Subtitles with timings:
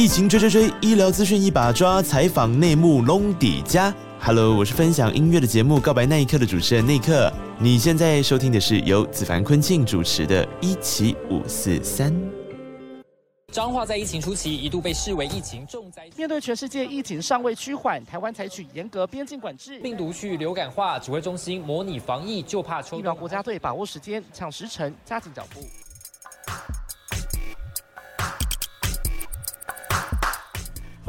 [0.00, 3.94] 疫情追追追，医疗资讯一把抓，采访内幕隆底家。
[4.18, 7.30] Hello，我是分享音乐的节目《告白那一刻》的主持人内克。
[7.58, 12.10] 你现在收听的是由子凡坤庆主持的《一起五四三》。
[13.52, 25.60] 彰化在疫情初期一度被视为疫情重灾区，面对全世界疫情尚未趋缓，台湾采取严格边境管制，病毒去流感化，指挥中心模拟防疫，就怕抽疫苗国家队把握时间，抢时辰，加紧脚步。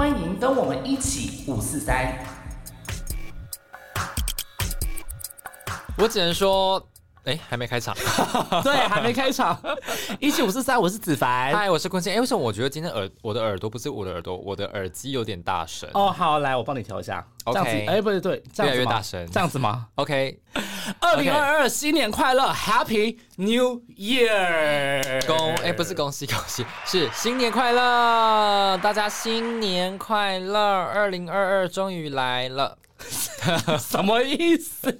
[0.01, 2.17] 欢迎跟我们一起五四三。
[5.95, 6.83] 我只能说，
[7.23, 7.95] 哎，还没开场，
[8.63, 9.55] 对，还没开场。
[10.19, 12.11] 一七五四三，我是子凡，嗨，我是坤庆。
[12.11, 15.87] 哎，为什么我觉得今天耳我的耳朵不是我的耳朵，我的耳机有点大声？
[15.93, 17.23] 哦，好，来，我帮你调一下。
[17.43, 20.39] OK，哎，不对，对，越来越大声，这样子吗？OK，
[20.99, 25.23] 二零二二新年快乐，Happy New Year！
[25.27, 32.77] 恭，哎，不是恭喜恭喜，是新年快乐，大家新年快乐，二零二二终于来了，
[33.79, 34.91] 什么意思？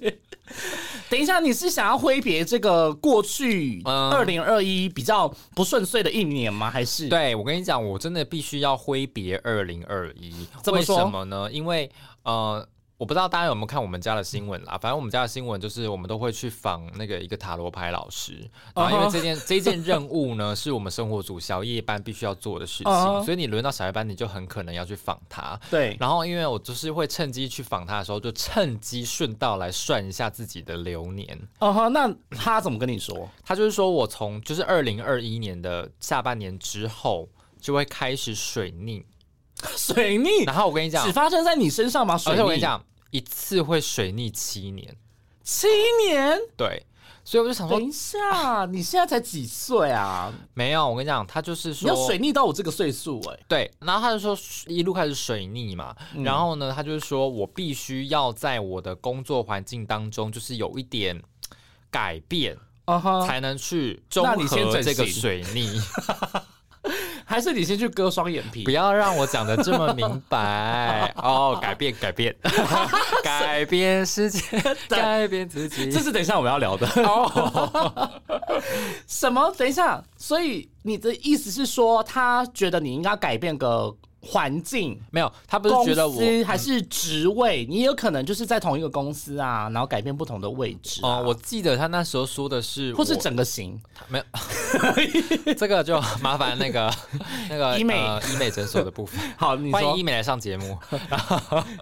[1.12, 6.70] 等一下，你是想要挥别这个过去二零二一比较不顺遂的一年吗？
[6.70, 7.06] 还是？
[7.10, 10.32] 对我跟你讲，我真的必须要挥别二零二一，
[10.72, 11.52] 为什么呢？
[11.52, 11.90] 因为
[12.22, 12.66] 呃。
[13.02, 25.58] 我不知道大家有没有看我们家的新闻啦，反正我们家的新闻就是我们都会去访那个一个塔罗牌老师，然后因为这件这件任务呢 是我们生活组小夜班必须要做的事情，所以你轮到小夜班你就很可能要去访他。
[25.68, 31.36] 对，然后因为我就是会趁机去访他的时候，就趁机顺道来算一下自己的流年。
[31.58, 33.28] 哦哈，那他怎么跟你说？
[33.44, 37.28] 他就是说我从就是二零二一年的下半年之后
[37.60, 39.04] 就会开始水逆，
[39.76, 40.44] 水逆。
[40.44, 42.14] 然后我跟你讲，只发生在你身上吗？
[42.26, 42.80] 而且我跟你讲。
[43.12, 44.96] 一次会水逆七年，
[45.44, 45.68] 七
[46.04, 46.84] 年，对，
[47.22, 50.32] 所以我就想说，等一下，你现在才几岁啊？
[50.54, 54.36] 没有，我跟你讲，他就是说要水逆到我这个岁数，哎，对，然后他就说
[54.66, 61.22] 一路开始水逆嘛，然后呢，他就是说我必须要在我的工作环境当中，就是有一点
[61.90, 62.56] 改变，
[63.26, 65.68] 才能去中和这个水逆。
[67.32, 71.58] 还是你先去割双眼皮，不要让我讲的这么明白 哦。
[71.62, 72.36] 改变，改变，
[73.24, 74.42] 改变世界，
[74.86, 76.86] 改变自己，这是等一下我们要聊的。
[79.06, 79.50] 什么？
[79.56, 83.96] 等一下，所以你的意思是说，他觉得你应该改变个？
[84.24, 91.00] 环境没有，他不是觉得我还是职位，你有可能就是在同一个公司啊，然后改变不同的位置。
[91.02, 94.24] 哦，我记得他那时候说的是，或是整个型，没有，
[95.58, 96.88] 这个就麻烦那个
[97.50, 97.96] 那个医美
[98.32, 99.20] 医美诊所的部分。
[99.36, 100.78] 好，欢迎医美来上节目。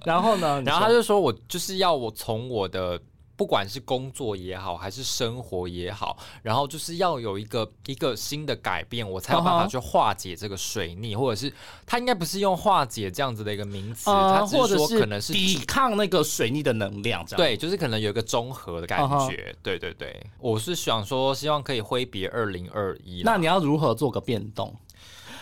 [0.05, 0.63] 然后呢？
[0.65, 2.99] 然后他就说我就是要我从我的。
[3.41, 11.51] 不管是工作也好，还是生活也好，然后就是要有一个一个新的改变，我才有办法去化解这个水逆，或者是
[11.87, 17.39] 他应该不是用化解这样子的一个名词，他只是说可能是抵抗那个水逆的能量，这样。
[17.39, 24.77] 对，就是可能有一个综合的感觉，对对对，我是想说，希望可以挥别二零二一，那你要如何做个变动？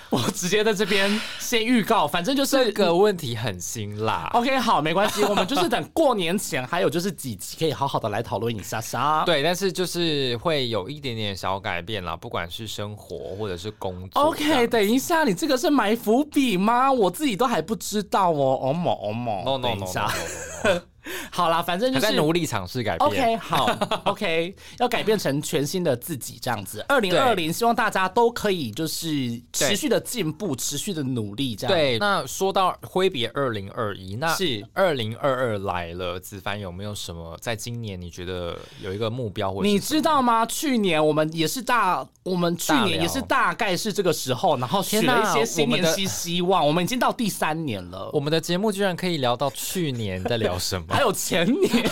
[0.11, 4.31] 我直接在这边先预告，反正就是这个问题很辛辣。
[4.33, 9.23] OK，好，没关系，我们就是等过年前还有就是几集可以好好的来讨论一下下。
[9.27, 14.23] 对，但是就是会有一点点小改变啦，不管是生活或者是工作。
[14.23, 16.91] OK，等一下，你这个是埋伏笔吗？
[16.91, 18.59] 我自己都还不知道哦。
[18.63, 20.81] 哦某哦某，no no no。
[21.31, 23.09] 好啦，反正就是在努力尝试改变。
[23.09, 23.71] OK，好
[24.05, 26.85] ，OK， 要改变成全新的自己这样子。
[26.89, 31.75] 二零二零，希望大家都可以就是持续的进步，持续的努力这样。
[31.75, 39.53] 对，那说到挥别二零二一，那是二零二二来了，子凡有没有什么在今年你觉得有一个目标？
[39.53, 40.45] 或你知道吗？
[40.47, 46.67] 去年我们也是大，我们去年也是大概是这个时候，然后许了一些新年希希望。
[46.67, 50.87] 我们已经到第三年了，我们的节目居然可以聊到去年在聊什么？
[50.99, 51.91] 还有前年，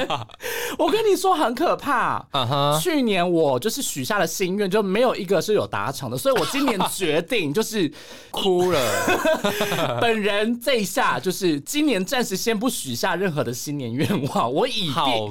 [0.78, 2.24] 我跟你说很可怕。
[2.80, 7.92] 去年我就是许下了心愿，就没有一个是有达成的，所以我今年决定就是
[8.30, 8.80] 哭了。
[10.00, 15.28] 本人这一下就是今年暂时先不许下任何的新年愿望，我以好。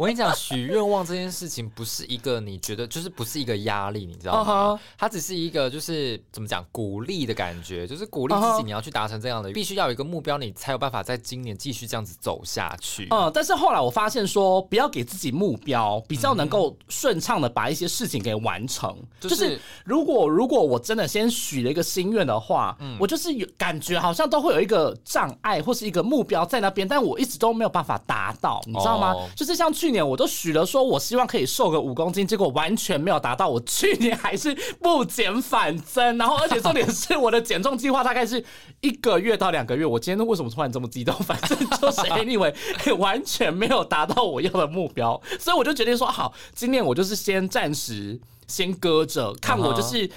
[0.00, 4.80] 我跟你讲，许愿望这件事情不是一个你觉得就是不是一个压力，你知道吗？
[4.96, 13.08] 它只是一个就是怎么讲鼓励的感觉，就是鼓励自己你要去达成这样的，必须要有一个目标，你才有办法在今年继续这样子走下去。
[13.10, 18.96] 嗯，但是后来我发现说，不要给自己目标，比较能够顺畅的把一些事情给完成。
[19.20, 29.14] 就是如果如果我真的先许了一个心愿的话，嗯我就是有感觉好像都会有一个障碍或是一个目标在那边，但我一直都没有办法达到，你知道吗？
[29.36, 33.48] 就是像去年我都许了说我希望可以瘦个五公斤，结果完全没有达到。
[33.48, 38.44] 我去年还是不减反增，然后而且重点是我的减重计划大概是
[38.80, 39.84] 一个月到两个月。
[39.84, 41.14] 我今天为什么突然这么激动？
[41.16, 42.54] 反正就是 anyway，
[42.96, 50.08] 完全没有达到我要的目标，所以我就决定说好，今年我就是先暂时先搁着，看我就是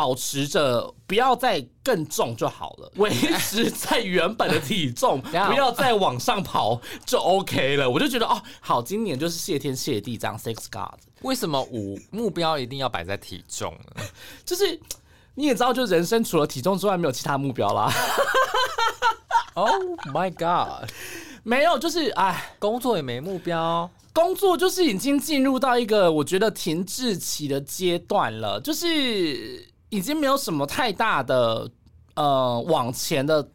[0.00, 7.90] 保持着不要再更重就好了， 维持在原本的体重， 不要再往上跑就 OK 了。
[7.90, 10.98] 我就觉得哦，好，今年就是谢天谢地这样，Thanks God。
[11.20, 14.02] 为什么五目标一定要摆在体重呢？
[14.42, 14.80] 就是
[15.34, 17.92] 你也知道，就人生除了体重之外，没有其他目标啦。
[19.52, 19.70] Oh
[20.14, 20.88] my God！
[21.42, 31.70] 没有，就是哎，工作也没目标，工作就是已经进入到一个我觉得停滞期的阶段了，就是已经没有什么太大的
[32.14, 33.46] 呃往前的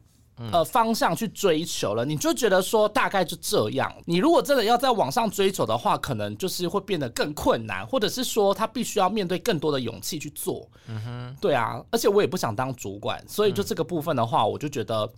[0.51, 2.05] 呃方向去追求了。
[2.05, 3.91] 你就觉得说大概就这样。
[4.05, 10.69] 你如果真的要在往上追求的话，可能就是会变得更困难，或者是说他必须要面对更多的勇气去做。
[10.87, 15.11] 嗯哼，对啊，而且我也不想当主管，所以就这个部分的话，我就觉得。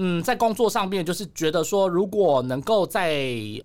[0.00, 3.12] 嗯，在工作上面就是觉得说，如果能够在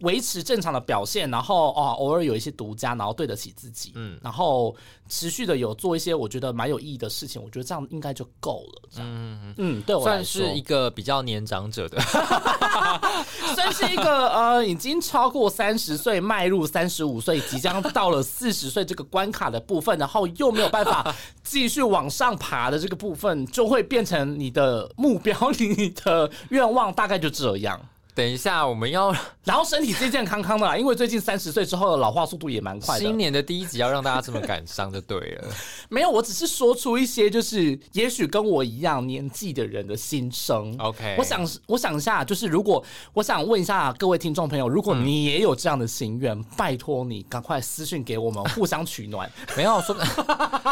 [0.01, 4.75] 维持正常的表现，然后哦，偶尔有一些独家，然后对得起自己，嗯，然后
[5.07, 8.89] 持续的有做一些我觉得蛮有意义的事情，我觉得这样应该就够了。
[8.97, 12.01] 嗯嗯嗯，对我算是一个比较年长者的，
[13.53, 26.22] 算是一个呃，已经超过三十岁，迈入三十五岁，即将到了 四十岁这个关卡的部分，然后又没有办法继续往上爬的这个部分，就会变成你的目标， 你的。
[26.49, 27.79] 愿望大概就这样。
[28.15, 29.13] 等一下，我们要
[29.43, 33.03] 然后身体健健康康的啦，因为最近三十岁之后的老化速度也蛮快的。
[33.03, 35.47] 新年的第一集要让大家这么感伤就对了。
[35.89, 40.75] 没有，我只是说出一些就是也许跟我一样年纪的人的心声。
[40.77, 42.83] OK，我想我想一下，就是如果
[43.13, 49.29] 我想问一下各位听众朋友，如果你也有这样的心愿，拜托你赶快私信给我们，互相取暖。
[49.57, 49.95] 没有说，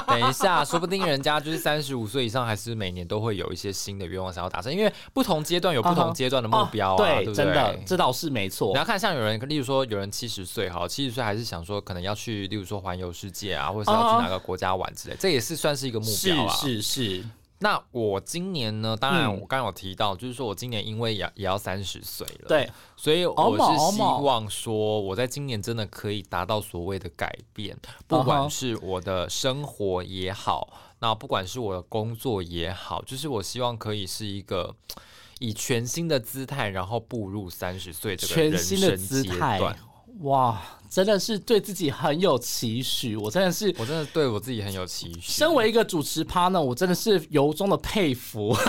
[0.07, 6.97] 等一下，说不定人家就是三十五岁以上，还是每年都会有一些新的愿望想要达成，因为不同阶段有不同阶段的目标啊。
[6.97, 7.30] 对。
[7.33, 8.71] 真的，这倒是没错。
[8.73, 16.53] 你要看，像有人，例如说，有人七十岁，哈，七十岁还是想说，可能要去，例如说环游世界啊，或者是要去哪个国家玩之类，这也是算是一个目标啊。
[16.55, 17.25] 是是是。
[17.63, 18.97] 那我今年呢？
[18.99, 27.77] 当然，我刚刚有提到，就是说我今年因为也也要三十岁了，对，所以我是希望说，我在今年真的可以达到所谓的改变，
[28.07, 34.75] 不管是我的生活也好，那不管是我的工作也好，就是我希望可以是一个。
[35.41, 39.23] 以全新的姿态，然后步入三十岁这个人生阶
[39.57, 39.75] 段，
[40.19, 43.15] 哇，真的是对自己很有期许。
[43.17, 45.19] 我真的是，我真的对我自己很有期许。
[45.21, 48.55] 身为一个主持 partner，我真的是由衷的佩服。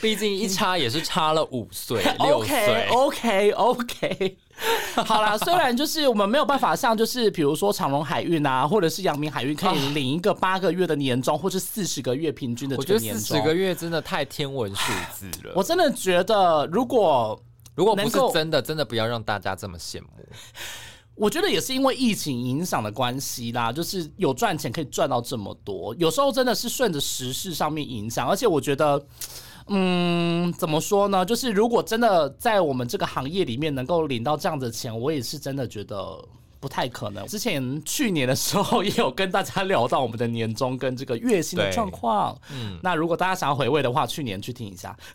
[0.00, 2.88] 毕竟一差也是差了五岁 六岁。
[2.88, 4.38] OK，OK，OK。
[5.06, 15.54] 好啦，虽然就是我们没有办法像就是比如说长荣海运啊，或者是阳明海运可以领一个八个月的年终，或是四十个月平均的这个年终，四十个月真的太天文数字了。
[15.54, 17.40] 我真的觉得，如果
[17.74, 20.08] 如果不是真的，真的不要让大家这么羡慕。
[21.16, 29.02] 我觉得也是因为疫情影响的关系啦，就是有赚钱可以赚到这么多，有时候真的是顺着时事上面影响，而且我觉得。
[29.72, 31.24] 嗯，怎么说呢？
[31.24, 36.18] 就是如果真的在我们这个行业里面能够领到这样的钱，我也是真的觉得
[36.58, 37.24] 不太可能。
[37.28, 42.36] 之前去年的时候也有跟大家聊到我们的年终跟这个月薪的状况。
[42.52, 44.96] 嗯，那如果大家想要回味的话，去年去听一下。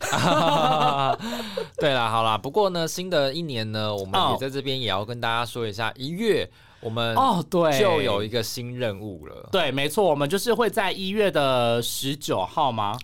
[1.78, 9.50] 对啦，好啦，不过呢，新的一年呢，我们也在这边也要跟大家说一下，一月我们哦，对，就有一个新任务了。
[9.52, 12.98] 对，没错，我们就是会在一月的十九号吗？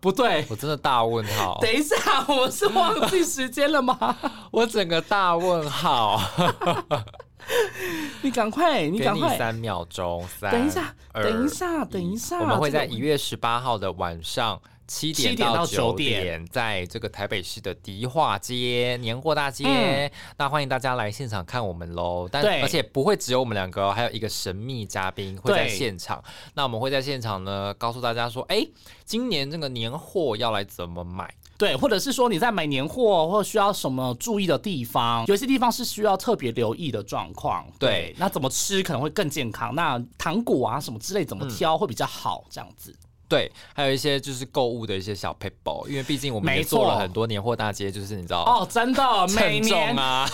[0.00, 1.58] 不对，我真的大问号。
[1.62, 1.96] 等一下，
[2.28, 4.16] 我是忘记时间了吗？
[4.50, 6.20] 我整个大问号。
[8.22, 14.60] 你赶快，你赶快，三秒钟，三，等一下，等一下，等一下，我们会在一月十八号的晚上。
[14.92, 22.28] 七点到九点，在这个台北市的迪化街年货大街，那欢迎大家来现场看我们喽。
[22.30, 26.22] 但而且不会只有我们两个，还有一个神秘嘉宾会在现场。
[26.52, 28.66] 那我们会在现场呢，告诉大家说，哎，
[29.06, 31.34] 今年这个年货要来怎么买。
[31.56, 37.64] 对，或者是说你在买年货或需要什么注意的地方，有些地方是需要特别留意的状况。
[37.78, 39.74] 对，那怎么吃可能会更健康？
[39.74, 42.44] 那糖果啊什么之类怎么挑会比较好？
[42.50, 42.94] 这样子。
[43.32, 49.02] 对，还有一些就是购物的一些小 paper，因为毕竟我们也做了很多年货大街，就是你知道哦，真的，
[49.34, 50.28] 每年啊，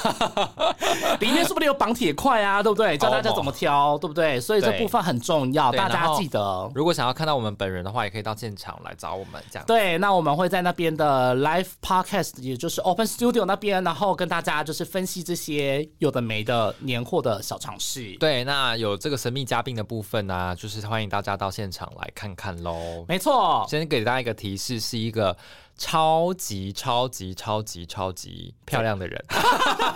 [1.20, 2.98] 里面说不定有绑铁块啊，对不对？
[2.98, 4.40] 教大家怎么挑，对不对？
[4.40, 6.68] 所以这部分很重要，大家记得。
[6.74, 9.64] 如果想要看到我们本人的话，也可以到现场来找我们，这样。
[9.64, 18.16] 对，那我们会在那边的 live podcast，也就是 open studio 那边，然后跟大家就是分析这些有的没的年货的小尝试。
[18.18, 22.87] 对，那有这个神秘嘉宾的部分呢，就是欢迎大家到现场来看看喽。
[23.08, 25.36] 没错，先给大家一个提示，是一个。
[25.78, 29.24] 超级超级超级超级漂亮的人，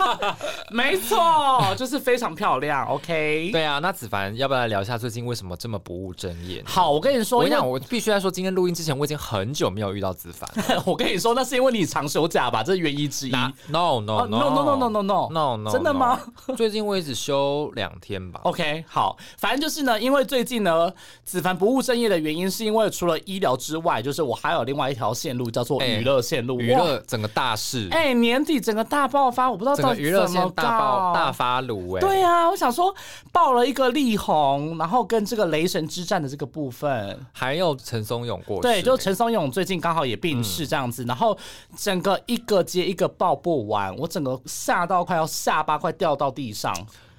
[0.71, 2.87] 没错，就是非常漂亮。
[2.87, 6.63] OK，对啊，那子凡要不要来聊一下最近为什么这么不务正业？
[6.65, 10.49] 好，我跟你说，我讲，我必须在说，今天录音之前我已经很久没有遇到子凡。
[10.87, 13.31] 我跟你说，那是因为你长休假吧，这是原因之一。
[13.67, 16.17] No no no no no no no no no no，真的吗？
[16.55, 18.39] 最近我也只休两天吧。
[18.45, 20.89] OK，好，反正就是呢，因为最近呢，
[21.25, 25.72] 子凡不务正业的原因，是因为除了医疗之外，就是我还有另外一条线路叫做。
[25.81, 32.93] 娱乐线路，娱乐整个大事，哎，年底整个大爆发，我不知道到娱乐线大爆大发炉，哎，对啊，我想说
[33.31, 41.37] 爆了一个力宏，然后跟这个雷神之战的这个部分，还有陈松勇过，对，就陈松勇最近刚好也病逝这样子，然后
[41.75, 46.73] 整个一个接一个爆不完，我整个吓到快要下巴快掉到地上。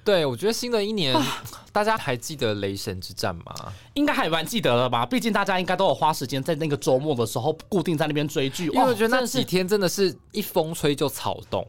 [0.05, 1.13] 对，我觉得新的一年，
[1.71, 3.43] 大家还记得雷神之战吗？
[3.95, 5.03] 应该还蛮记得了吧？
[5.03, 11.67] 毕竟大家应该都有花时间在那个周末的时候固定在那边追剧，因为我觉得那几天真的是一风吹就草动。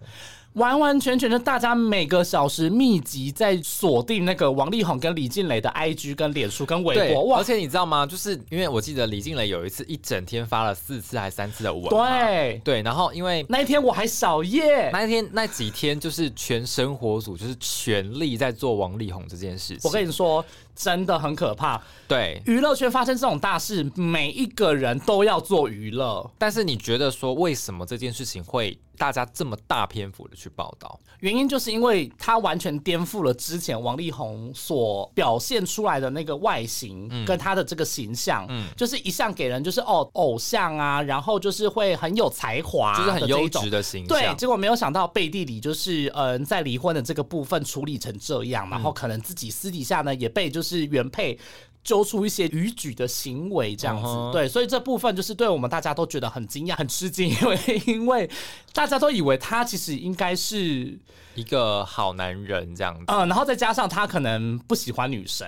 [0.57, 8.07] 完完全全的，大家每个小时密集在锁定那个王力宏跟李静蕾的 IG 跟脸书跟微博，而且你知道吗？
[8.07, 19.81] 就是因为我记得李静蕾有一次一整天发了四次还三次的文，对对，然后因为那一天我还少夜，那一天那几天就是全生活组就是全力在做王力宏这件事情。
[19.85, 20.45] 我跟你说。
[20.77, 21.83] 真的很可怕。
[22.07, 26.31] 对，娱乐圈发生这种大事，每一个人都要做娱乐。
[26.39, 31.01] 但是你觉得说，为什么这件事情会大家这么大篇幅的去报道？
[31.21, 44.09] 原因就是因为他完全颠覆了之前王力宏所表现出来的那个外形跟他的这个形象，嗯，就是一向给人就是哦偶像啊，然后就是会很有才华，就是很优质的形象。
[44.09, 50.66] 对，结果没有想到背地里就是嗯，在离婚的这个部分处理成这样，然后可能自己私底下呢也被就是。
[50.67, 51.39] 是原配
[51.85, 58.29] 揪出一些逾矩的行为，这样子对，所以这部分就是对我们大家都觉得很惊讶、很吃惊，因为因为
[58.73, 60.99] 大家都以为他其实应该是
[61.37, 65.47] 一个好男人这样子，嗯，然后再加上他可能不喜欢女生，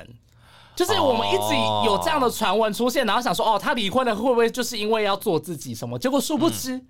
[0.76, 1.54] 就是我们一直
[1.86, 5.98] 有这样的传闻出现，然后想说哦，他离婚了会不会就是因为要做自己什么？
[5.98, 6.80] 结果殊不知。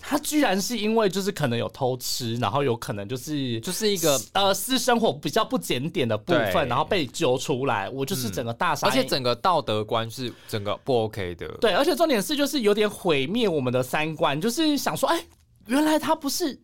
[0.00, 7.88] 他居然是因为就是可能有偷吃，然后有可能就是就是一个呃私生活比较不检点的部分，然后被揪出来。
[7.88, 11.46] 我就是整个大傻，而且整个道德观是整个不 OK 的。
[11.60, 15.24] 对，而且重点是就是有点毁灭我们的三观，就是想说，哎，
[15.66, 16.60] 原来他不是。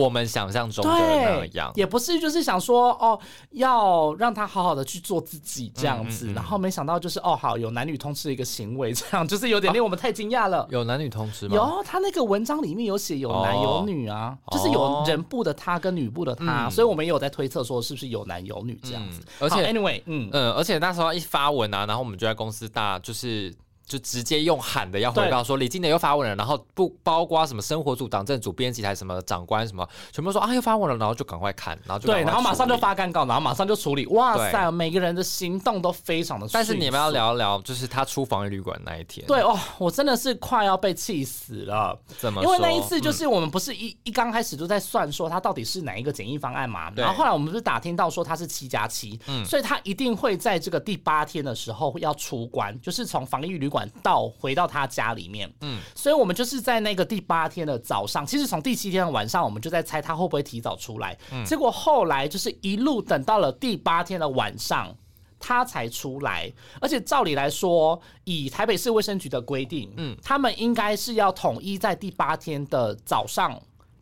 [0.00, 3.18] 我们想象中的那样，也不是，就是想说哦，
[3.50, 10.66] 要让他好好的去做自己这样子，然后没想到就是哦，好有男女通吃的一个行为，这样就是有点令我们太惊讶了。
[10.70, 11.54] 有男女通吃吗？
[11.54, 19.20] 有，他那个文章里面有写有男有女啊，就是有人部的他跟女部的他，所以我们也有在推测说是不是有男有女这样子。
[19.38, 23.54] 而且，anyway，嗯嗯，而且那时候一发文啊，然后我们就在公司大就是。
[23.90, 34.06] 就直接用喊的要回报说李金德又发文了，然后不包括什么生活组、党政组、编辑台什么长官什么，全部说啊又发文了，然后就赶快看，然后就对，然后马上就发干稿，然后马上就处理。
[34.06, 36.48] 哇塞，每个人的行动都非常的。
[36.52, 39.26] 但是你们要聊一聊，就是他出防疫旅馆那一天。
[39.26, 41.98] 对哦，我真的是快要被气死了。
[42.16, 42.40] 怎么？
[42.44, 54.70] 因为那一次就是我们不是一一刚开始就在算说他到底是哪一个检疫方案嘛，然后后来我们不是打听到说他是七加七，嗯，所以他一定会在这个第八天的时候要出关，就是从防疫旅馆到回到。
[54.70, 61.18] 他家里面，嗯，所以我们就是在那个第八天的早上，其实从第七天的晚上，我们就在猜他会不会提早出来。
[61.44, 64.94] 结果后来就是一路等到了第八天的晚上，
[65.40, 66.52] 他才出来。
[66.80, 73.60] 而且照理来说，以台北市卫生局的规定，嗯，他们应该是要统一在第八天的早上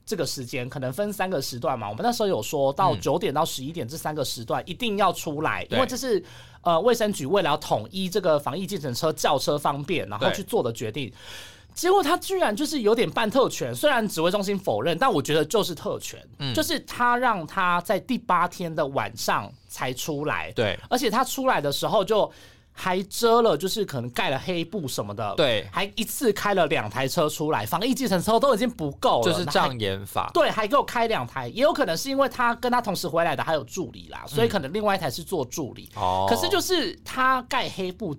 [0.08, 1.88] 这个时间，可能分三个时段嘛。
[1.88, 6.24] 我们那时候有说到九点到十一点这三个时段一定要出来，因为这是。
[6.62, 11.10] 呃，卫生局为了要统一这个防疫计程车叫车方便，然后去做的决定，
[11.72, 13.72] 结果他居然就是有点半特权。
[13.72, 16.20] 虽然指挥中心否认，但我觉得就是特权，
[16.52, 20.52] 就是他让他在第八天的晚上才出来。
[20.52, 22.30] 对，而且他出来的时候就。
[22.80, 38.16] 还遮了，就是可能盖了黑布什么的，对，还一次开了两台车出来，防疫计程车都已经不够了，就是障眼法，对，还给我开两台，也有可能是因为他跟他同时回来的还有助理啦，所以可能另外一台是做助理，哦，可是就是他盖黑布。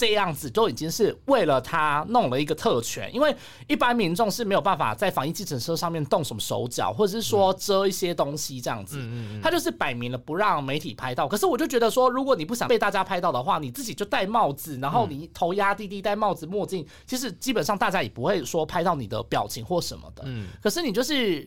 [0.00, 3.36] 这样子都已经是为了他弄了一个特权，因为
[3.68, 8.98] 一般民众是没有办法在防疫计程车上面动什么手脚，或者是说遮一些东西这样子。
[9.42, 11.28] 他就是摆明了不让媒体拍到。
[11.28, 20.22] 可是我就觉得说，如果你不想被大家拍到的话，你自己就戴帽子，然后你头压低低，戴帽子墨镜，其实基本上大家也不会说拍到你的表情或什么的。
[20.24, 21.46] 嗯，可是你就是。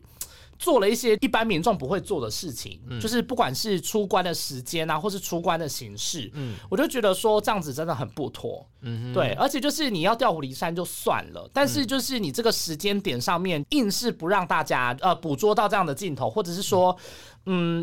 [0.58, 16.94] 做了一些一般民众不会做的事情，就是不管是出关的时间啊，或是出关的形式，嗯，我就觉得说这样子真的很不妥，嗯，对，而且就是你要调虎离山就算了，但是就是你这个时间点上面硬是不让大家呃捕捉到这样的镜头，或者是说。
[16.94, 17.33] 嗯，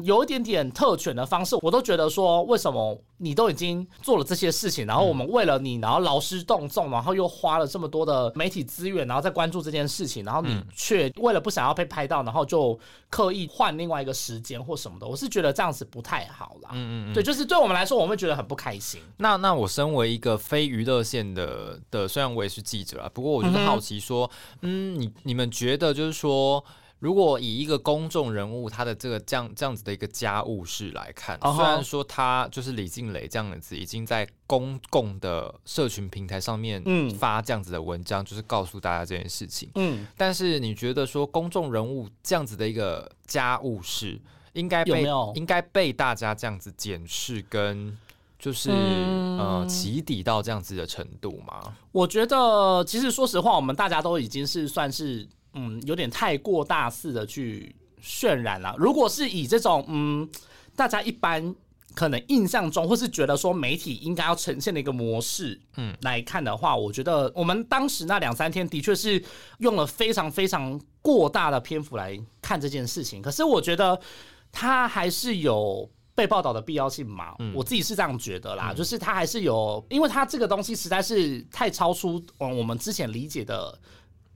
[0.04, 12.78] 有一点点特权的方式，我都觉得说，为什么你都已经做了这些事情，然后我们为了你，然后劳师动众，然后又花了这么多的媒体资源，然后再关注这件事情，然后你却为了不想要被拍到，然后就
[13.10, 16.70] 刻意换另外一个时间或什么的，我是觉得这样子不太好啦。
[16.72, 19.02] 嗯嗯，对，就是对我们来说，我们会觉得很不开心。
[19.18, 24.30] 那那我身为一个非娱乐线的的，虽然我也是记者啊，不过我就是好奇说，
[24.62, 26.64] 嗯，你你们觉得就是说。
[27.00, 36.82] 如果以一个公众人物他的这个这样这样子的一个家务事来看，虽然说他就是李静蕾这样子已经在公共的社群平台上面
[37.18, 39.70] 发这样子的文章，就是告诉大家这件事情。
[39.76, 44.20] 嗯，但是你觉得说公众人物这样子的一个家务事，
[44.52, 47.96] 应该被应该被大家这样子检视跟
[48.38, 51.74] 就是呃起底到这样子的程度吗？
[51.92, 55.26] 我觉得其实说实话，我们大家都已经是算是。
[55.54, 58.74] 嗯，有点太过大肆的去渲染了。
[58.78, 60.28] 如果是以这种嗯，
[60.76, 61.54] 大家一般
[61.94, 69.22] 可能印象中，或是觉得说媒体应该要呈现的一个模式，嗯，来看的话，我觉得我们当时那两三天的确是
[69.58, 73.20] 用了非常非常过大的篇幅来看这件事情。
[73.20, 74.00] 可是我觉得
[74.52, 77.34] 它还是有被报道的必要性嘛？
[77.52, 83.76] 我自己是这样觉得啦，就是它还是有，因为它这个东西实在是太超出嗯我们之前理解的。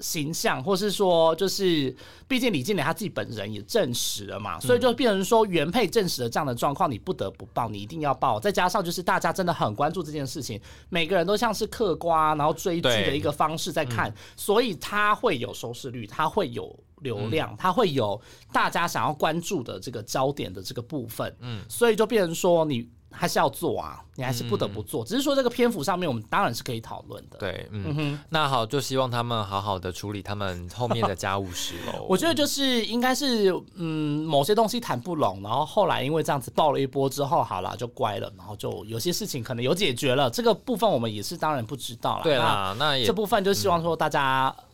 [0.01, 1.95] 形象，或是说，就是
[2.27, 8.41] 毕竟李静蕾她自己本人也证实了嘛，所以就变成说原配证实了这样的状况，你不得不报，你一定要报。
[8.41, 18.21] 再加上就是大家真的很关注这件事情，每个人都像是嗑瓜然后追剧的一个方式在看，所以它会有收视率，它会有流量，它会有
[18.53, 21.35] 大家想要关注的这个焦点的这个部分。
[21.41, 22.89] 嗯，所以就变成说你。
[23.15, 25.05] 还是要做啊，你还是不得不做。
[25.05, 27.39] 只是说这个篇幅上面，我们当然是可以讨论的。
[27.39, 28.21] 对，嗯哼。
[28.29, 32.05] 那好，就希望他们好好的处理他们后面的家务事喽。
[32.11, 40.29] 我觉得就是应该是，嗯，某些东西谈不拢，然后后来因为这样子爆了一波之后，好了就乖了，然后就有些事情可能有解决了。
[40.29, 42.25] 这个部分我们也是当然不知道了。
[42.25, 44.55] 对啦，那这部分就希望说大家。
[44.59, 44.65] 嗯，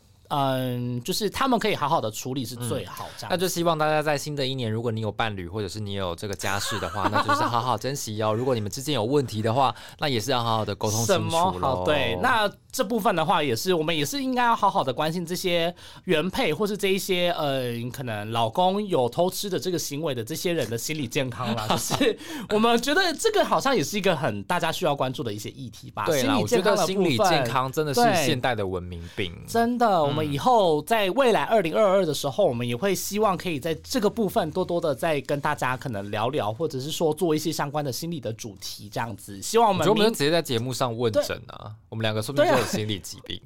[1.02, 3.28] 就是他们可以好好的处理是最好，这样。
[3.30, 8.32] 那就希望大家在新的一年，如果你有伴侣或者是你有这个家事的话，那就是好好珍惜哦。
[8.32, 11.84] 如果你们之间有问题的话，那也是要好好的沟通清楚好。
[11.84, 21.66] 对，那这部分的话，也是我们也是应该要好好的关心这些原配或是这一些呃，可能老公有偷吃的这个行为的这些人的心理健康啦。
[21.68, 22.16] 就是
[22.50, 26.04] 我们觉得这个好像也是一个很大家需要关注的一些议题吧。
[26.06, 30.19] 对啦，我觉得心理健康真的是现代的文明病，真的我们。
[30.22, 39.40] 以后在未来二零二二的时候，我们也会希望可以在这个部分多多的再跟大家可能聊聊，或者是说做一些相关的心理的主题这样子。
[39.40, 43.40] 希望我们我们直接在节目上问诊啊，我们两个说不定都有心理疾病。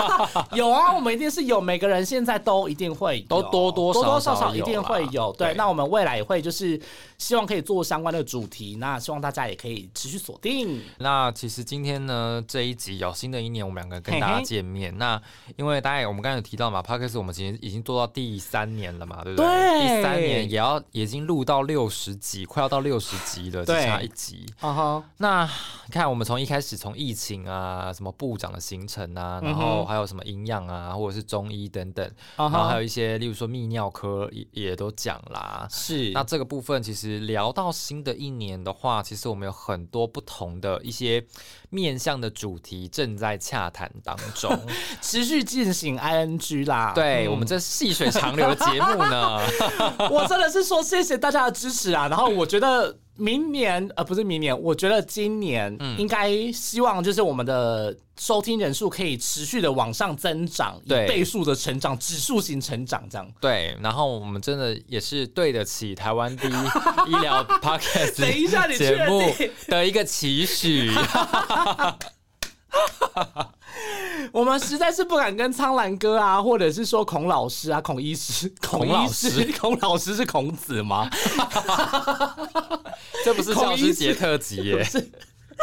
[0.54, 5.32] 有啊，我们一定是有，每个人现在都一定会都多多多多少少一定会有。
[5.32, 6.80] 对，那我们未来也会就是
[7.18, 10.80] 希望可以做相关的主题，那希望大家也可以持续锁定。
[10.98, 14.96] 那其实今天呢这一集有新的一年，我们两个跟大家见面。
[14.96, 15.20] 那
[15.56, 16.19] 因为大家我们。
[16.20, 19.80] 刚才有提到嘛 p o d c 我们其实已经做到第三年了嘛，对不对？
[19.80, 24.46] 第三年也要已经录到六十集，快要到六十集了，只差一集。
[25.18, 25.44] 那
[25.86, 35.66] 你看，我们从一开始从疫情啊，什么部长的行程啊，然后还有什么营养啊，或者是中医等等，然后还有一些，例如说泌尿科也也都讲啦。
[35.70, 36.10] 是。
[36.12, 41.24] 那这个部分其实聊到新的一年的话，其实我们有很多不同的一些
[41.70, 44.56] 面向的主题正在洽谈当中，
[45.00, 45.98] 持续进行。
[45.98, 49.40] I N G 啦，对我们这细水长流的节目呢，
[50.10, 52.08] 我真的是说谢谢大家的支持啊。
[52.08, 52.96] 然后我觉得。
[53.20, 63.30] 明年呃不是明年，我觉得今年应该希望就是我们的收听人数可以持续的往上增长，对倍数的成长，指数型成长这样。
[63.40, 66.52] 对，然后我们真的也是对得起台湾第一
[67.12, 70.90] 医疗 podcast 等一下你确节目定的一个期许。
[74.32, 81.08] 我们实在是不敢跟苍兰哥啊，或者是说孔老师啊、孔医师、 孔老医师、 孔老师是孔子吗？
[83.24, 84.86] 这不是教师节特辑耶？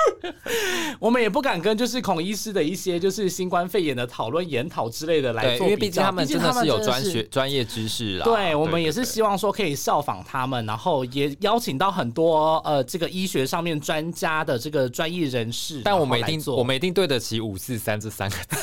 [1.00, 8.26] 我们也不敢跟就是孔医师的一些就是新冠肺炎的讨论研讨之类的来对，做因为毕竟他们真的是有专学专业知识啦。
[8.26, 18.58] 对，我们也是希望说可以效仿他们，然后也邀请到很多呃这个医学上面专家的这个专业人士，但我们一定做我们一定对得起五四三这三个字，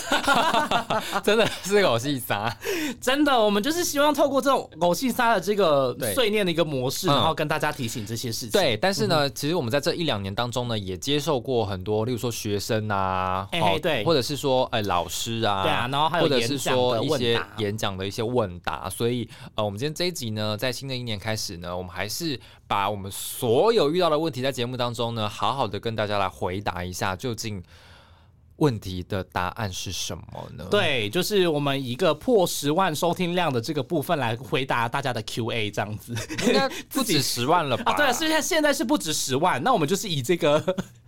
[1.22, 2.54] 真的是偶戏杀。
[3.00, 8.50] 真的，我们就是希望透过这种狗戏杀的这个碎念的一个模式，嗯然后跟大家提醒这些事情。
[8.50, 27.62] 对，但是嗯呢，其实我们在这一两年当中呢，也接受过很多，例如说学生啊，嘿好嘿对或者是说呃老师啊，对啊然后还有或者是说一些演讲的问答演讲的一些问答，所以呃，我们今天这一集呢，在新的一年开始呢，我们还是把我们所有遇到的问题在节目当中呢，好好的跟大家来回答一下，究竟
[28.56, 30.24] 问题的答案是什么
[30.56, 30.64] 呢？。
[30.70, 36.14] 对，就是我们一个破十万收听量的这个部分来回答大家的 Q&A 这样子。
[36.46, 37.90] 应该不止十万了吧？
[37.92, 40.64] 啊，对，现在现在是不止十万，那我们就是以这个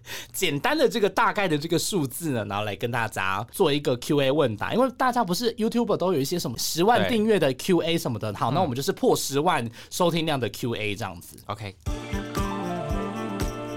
[0.32, 11.36] 简单的这个大概的这个数字呢，然后来跟大家做一个 Q&A 问答，因为大家不是 YouTube 都有一些什么十万对订阅的 Q&A 什么的，好，那我们就是破十万收听量的 Q&A 这样子。
[11.46, 11.74] OK，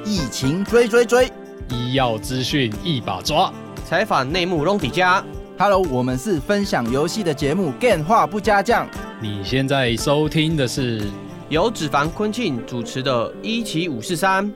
[0.05, 1.31] 疫情追追追
[1.69, 3.53] 医药资讯一把抓，
[3.85, 5.23] 采访内幕隆底家。
[5.57, 8.87] ，Hello，我们是分享游戏的节目，电话不加酱。
[9.21, 11.05] 你现在收听的是
[11.49, 14.49] 由脂肪昆庆主持的《一期五四三》。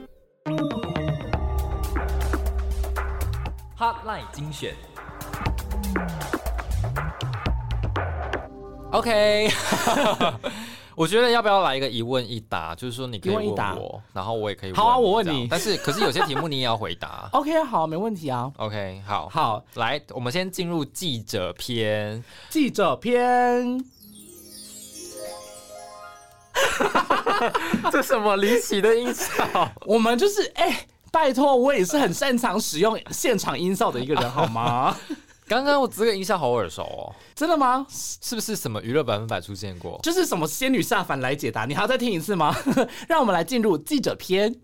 [3.84, 4.74] Hotline 精选。
[8.92, 9.50] OK，
[10.96, 12.74] 我觉得要不要来一个一问一答？
[12.74, 14.76] 就是说你可以问一问一答我，然后我也可以问。
[14.80, 17.28] 好啊我问你但是可是有些题目你也要回答。
[17.36, 18.50] OK，好，没问题啊。
[18.56, 22.24] OK，好，好，来，我们先进入记者篇。
[22.48, 23.84] 记者篇，
[27.92, 29.70] 这什么离奇的音效？
[29.84, 34.96] 我们就是哎、拜托，我也是很擅长使用现场音效的一个人， 好吗？
[35.46, 37.86] 刚刚我这个音效好耳熟哦，真的吗？
[37.88, 40.00] 是不是什么娱乐百分百出现过？
[40.02, 42.52] 就是什么仙女下凡来解答，你还要再听一次吗？
[43.06, 44.56] 让我们来进入记者篇。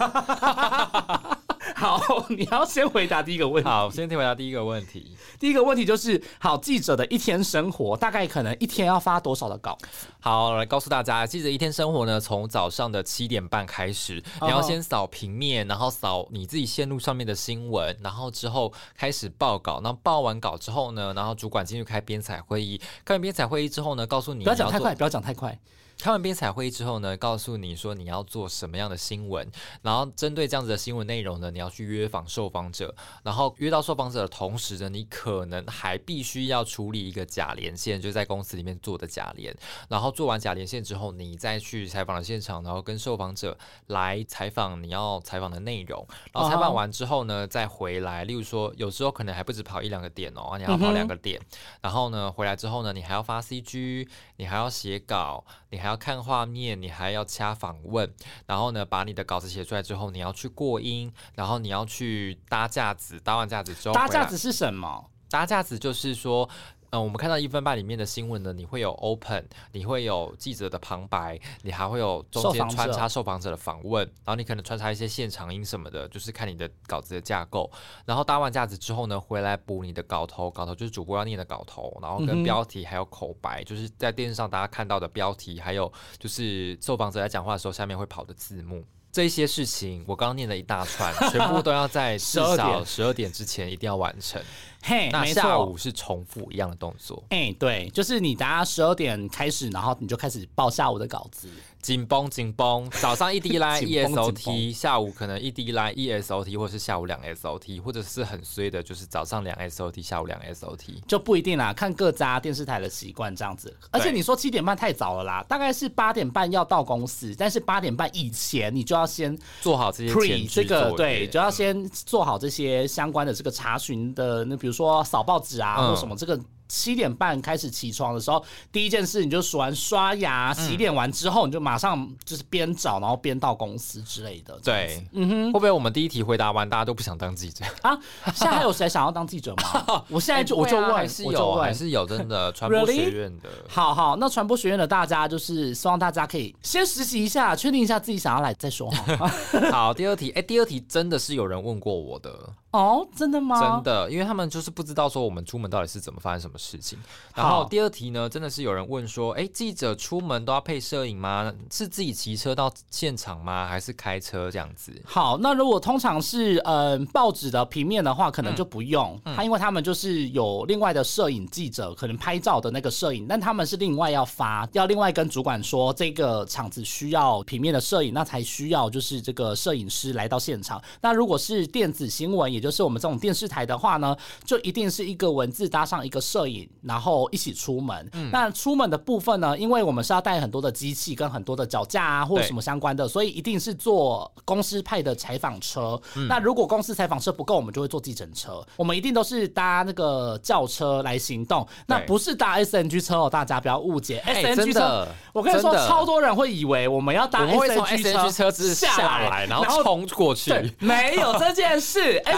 [1.80, 3.66] 好，你要先回答第一个问题。
[3.68, 5.16] 好，先回答第一个问题。
[5.38, 9.78] 第一个问题就是，好，记者的一天生活大概可能一天要发多少的稿？
[10.20, 19.80] 好，来告诉大家，记者一天生活呢，从早上的七点半开始，哦你要先扫平面，然后扫你自己线路上面的新闻，然后之后开始报稿。
[19.82, 25.58] 那报完稿之后呢，然后主管进去开编采会议，开完编采会议之后呢，告诉你不要讲太快，不要讲太快。
[26.00, 29.46] 开完编采会议之后呢，告诉你说你要做什么样的新闻，
[29.82, 39.54] 然后针对这样子的新闻内容呢，你要去约访受访者，然后约到受访者的同时呢，你可能还必须要处理一个假连线，就在公司里面做的假连，
[39.88, 43.56] 然后做完假连线之后，你再去采访的现场，然后跟受访者
[43.88, 51.40] 来采访你要采访的内容，然后采访完之后呢，再回来，例如说有时候可能还不止跑一两个点哦，你要跑两个点，
[51.82, 58.10] 然后呢回来之后呢，你还要发 CG，你还要写稿，你还要看画面，你还要掐访问，
[58.46, 65.10] 然后呢把你的稿子写出来之后，你要去过音，然后你要去搭架子，搭完架子之后搭架子是什么？
[65.28, 66.48] 搭架子就是说。
[66.90, 77.70] 嗯，我们看到一分半里面的新闻呢，你会有 open，你会有记者的旁白，你还会有中间穿插受访者的访问，然后你可能穿插一些现场音什么的，就是看你的稿子的架构。
[78.04, 88.84] 然后搭完架子之后呢，回来补你的稿头，稿头就是主播要念的稿头，然后跟标题还有口白，就是在电视上大家看到的标题，还有就是受访者在讲话的时候下面会跑的字幕。
[89.12, 94.40] 这一些事情，我刚刚念了一大串， 全部都要在至12少点十二点之前一定要完成。
[94.82, 95.76] 嘿，那下午。
[95.80, 101.48] 是重复一样的动作，哎、对，就是你大家十二点开始，然后你就开始报下午的稿子。
[101.80, 102.86] 紧绷紧绷。
[103.00, 111.00] 早上一滴来紧绷紧 ESOT，下午可能一滴来 ESOT，或者是下午两 SOT，或者是很衰的，就是早上两 SOT，下午两 SOT。
[111.08, 113.74] 就不一定啦，看各家电视台的习惯这样子。
[113.90, 126.38] 而且你说七点半太早了啦，大概是八点半要到公司，但是八点半以前你就要先做好这些前 pre 这个对，就要先做好这些相关的这个查询的，那比如说扫报纸啊、嗯或什么这个。
[126.72, 134.56] 七点半开始起床的时候，第一件事你就数完刷牙、洗脸完之后，你就马上就是边找，然后边到公司之类的。
[134.62, 137.98] 对，嗯哼，会不会我们第一题回答完，大家都不想当记者啊？
[138.26, 140.04] 现在还有谁想要当记者吗？
[140.08, 143.48] 我现在就我就问，还是有，还是有真的传播学院的。
[143.66, 148.88] 好好，那传播学院的大家就是希望大家可以先实习一下，确定一下自己想要来再说。
[149.72, 152.30] 好，第二题，哎，第二题真的是有人问过我的。
[152.72, 153.60] 哦，真的吗？
[153.60, 156.98] 真的，因为他们就是不知道说我们出门到底是怎么发生什么事情。
[157.34, 161.52] 然后第二题呢，真的是有人问说，哎，记者出门都要配摄影吗？
[161.70, 163.66] 是自己骑车到现场吗？
[163.66, 164.92] 还是开车这样子？
[165.04, 180.80] 好，那如果通常是嗯报纸的平面的话，可能就不用，他因为他们就是有另外的摄影记者，可能拍照的那个摄影，但他们是另外要发，要另外跟主管说这个场子需要平面的摄影，那才需要就是这个摄影师来到现场。
[181.00, 188.06] 那如果是电子新闻也也就是我们这种电视台的话呢，就一定是一个文字搭上一个摄影，然后一起出门。
[188.12, 195.98] 嗯那出门的部分呢，因为我们是要带很多的机器跟很多的脚架啊，或者什么相关的，所以一定是坐公司派的采访车。
[196.28, 198.62] 那如果公司采访车不够，我们就会坐计程车。
[198.76, 204.22] 我们一定都是搭那个轿车来行动，那不是搭 SNG 车哦，大家不要误解。
[204.26, 208.96] SNG 车，我跟你说，超多人会以为我们要搭 SNG 车子下
[209.28, 210.52] 来，然后冲过去。
[210.78, 212.20] 没有这件事。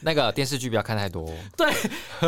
[0.00, 1.28] 那个电视剧不要看太多。
[1.56, 1.70] 对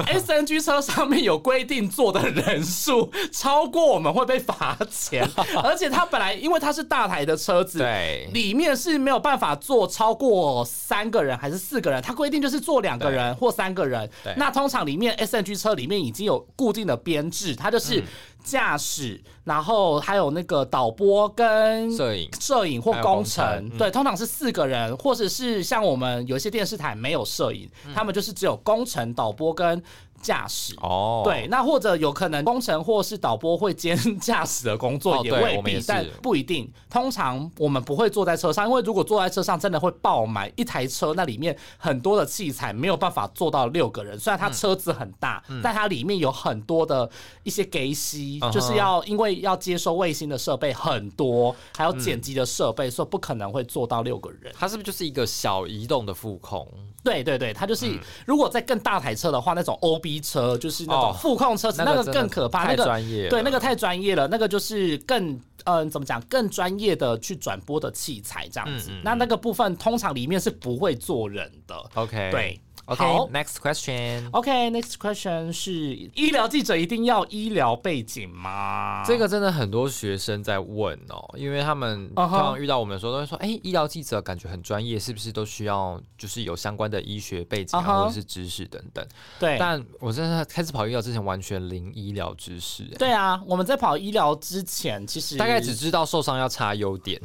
[0.06, 5.28] ，S N G 车上面有规定坐的人数， 超过我们会被罚钱。
[5.62, 14.08] 而且它本来因为它是大台的车子，对，里面是没有办法坐超过三个人还是四个人，它规定就是坐两个人或三个人。
[14.36, 18.02] 那通常里面 S N G 车里面已经有固定的编制，它就是
[18.50, 23.70] 驾驶，然后还有那个导播跟摄影、摄影或工程。
[23.78, 27.70] 对，通常是四个人，或者是像我们有一些电视台没有摄影。
[27.94, 29.80] 他们就是只有工程、导播跟。
[30.20, 36.70] 驾驶哦，对，那或者有可能工程或是导播会兼驾驶的工作，也未必，但不一定。
[36.90, 44.18] 通常我们不会坐在车上，因为如果坐在车上，真的会爆满一台车，那里面很多的器材没有办法坐到六个人。
[44.18, 47.08] 虽然它车子很大，但它里面有很多的
[47.42, 54.52] 一些给息，就是要因为要接收卫星的设备很多，还有剪辑的设备，所以不可能会坐到六个人。
[54.58, 56.68] 它是不是就是一个小移动的副控？
[57.02, 60.09] 对对对，它就是如果在更大台车的话，那种 O B。
[60.10, 62.84] 逼车就是那种副控车子，那个更可怕，那个
[63.30, 71.76] 对那个太专业了，那个就是更嗯怎么讲更专业的去转播的器材这样子，那那个部分通常里面是不会坐人的。
[71.94, 72.60] OK，对。
[72.86, 74.28] 好，Next question。
[74.32, 79.04] OK，Next question 是医疗记者一定要医疗背景吗？
[79.06, 89.06] 这个真的很多学生在问哦，因为他们通常遇到我们的时候都会说，哎，医疗记者感觉很专业，是不是都需要就是有相关的医学背景或者是知识等等？
[89.38, 89.56] 对。
[89.56, 92.82] 但我真的开始跑医疗之前完全零医疗知识。
[92.98, 97.20] 对啊，我们在跑医疗之前其实大概只知道受伤要插优点。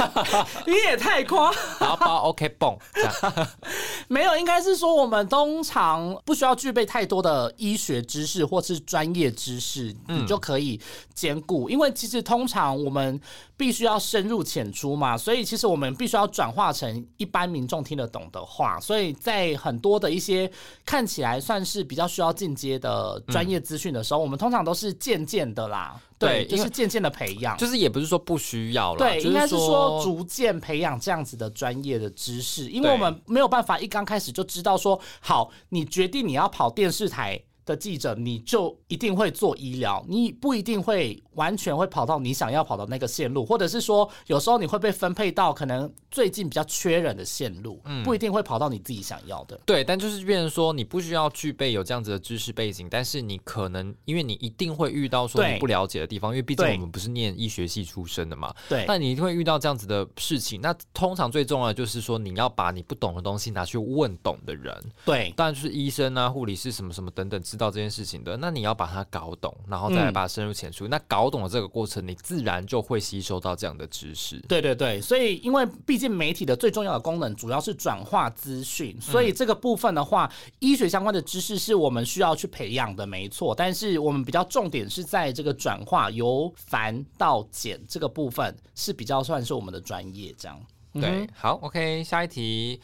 [0.66, 1.50] 你也太夸。
[1.80, 3.48] 然后包 OK 泵这样。
[4.08, 4.97] 没有，应该是说。
[4.98, 10.80] 我们通常不需要具备太多的医学知识或是专业知识，你就可以
[11.14, 11.70] 兼顾。
[11.70, 13.20] 因为其实通常我们
[13.56, 18.78] 必须要深入浅出嘛，所以其实我们必须要转化成一般民众听得懂的话。
[18.80, 20.50] 所以在很多的一些
[20.84, 26.00] 看起来算是比较需要进阶的专业资讯的时候，我们通常都是渐渐的啦。
[26.18, 37.40] 对，就是渐渐的培养，就是也不是说不需要了，对，应该是说逐渐培养这样子的专业的知识，因为我们没有办法一刚开始就知道说，好，你决定你要跑电视台。
[37.68, 49.60] 的记者，你就一定会做医疗，你不一定会完全会跑到你想要跑的那个线路，或者是说，有时候你会被分配到可能最近比较缺人的线路，嗯不一定会跑到你自己想要的。
[49.66, 58.54] 对，但就是变成说，你不需要具备有这样子的知识背景，但是你可能因为你一定会遇到说你不了解的地方，因为毕竟我们不是念医学系出身的嘛。
[58.68, 60.60] 对，那你一定会遇到这样子的事情。
[60.60, 64.74] 那通常最重要的就是说，你要把你不懂的东西拿去问懂的人。
[65.04, 67.42] 对，当然就是医生啊、护理师什么什么等等。
[67.58, 70.86] 到这件事情的，那你要把它搞懂，然后再来把它深入浅出。
[70.86, 74.38] 那搞懂了这个过程，你自然就会吸收到这样的知识。
[74.48, 83.54] 对对对，所以因为毕竟媒体的最重要的功能主要是转化资讯，所以这个部分的话，医学相关的知识是我们需要去培养的，没错。
[83.54, 90.58] 但是我们比较重点是在这个转化由繁到简这个部分是比较算是我们的专业这样。
[90.94, 92.80] 对，好，OK，下一题。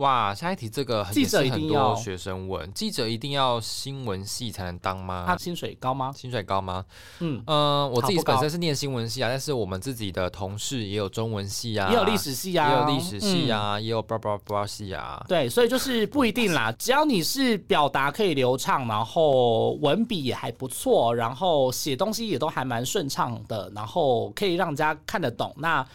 [0.00, 5.24] 哇，下一题这个记者一定要学生问，记者一定要新闻系才能当吗？
[5.26, 6.10] 他薪水高吗？
[6.16, 6.82] 薪水高吗？
[7.18, 15.22] 嗯嗯，我自己本身是念新闻系啊，但是我们自己的同事也有中文系啊，也有历史系啊，也有历史系啊，也有 blah blah blah 系啊。
[15.28, 25.86] 对，所以就是不一定啦，只要你是表达可以流畅，然后文笔也还不错，然后写东西也都还蛮顺畅的，然后可以让人家看得懂，那。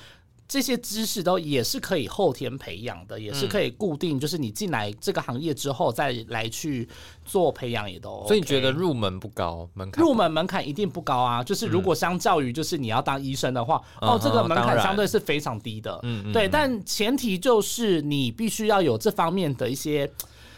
[0.48, 6.88] 这些知识都也是可以后天培养的，也是可以固定，就是你进来这个行业之后再来去
[7.24, 8.24] 做培养也都。
[8.28, 10.04] 所以你觉得入门不高门槛？
[10.04, 11.44] 入门门槛一定不高啊！
[11.44, 16.00] 就是如果相较于就是你要当医生的话，哦，这个门槛相对是非常低的。
[16.04, 20.10] 嗯，对，但前提就是你必须要有这方面的一些。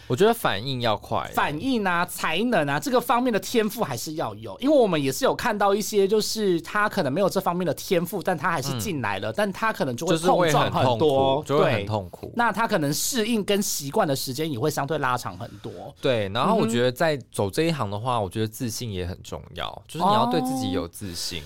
[0.07, 4.57] 我觉得反应要快，反应啊，才能啊，这个方面的天赋还是要有。
[4.59, 12.31] 因为我们也是有看到一些，就是他可能没有这方面的天赋，但他还是进来了，但他可能就会碰撞很多，就会很痛苦。
[12.35, 15.93] 那他可能适应跟习惯的时间也会相对拉长很多。
[16.01, 21.43] 对，然后我觉得在走这一行的话，我觉得自信也很重要，就是你要对自己有自信。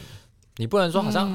[0.62, 1.28] 你不能说好像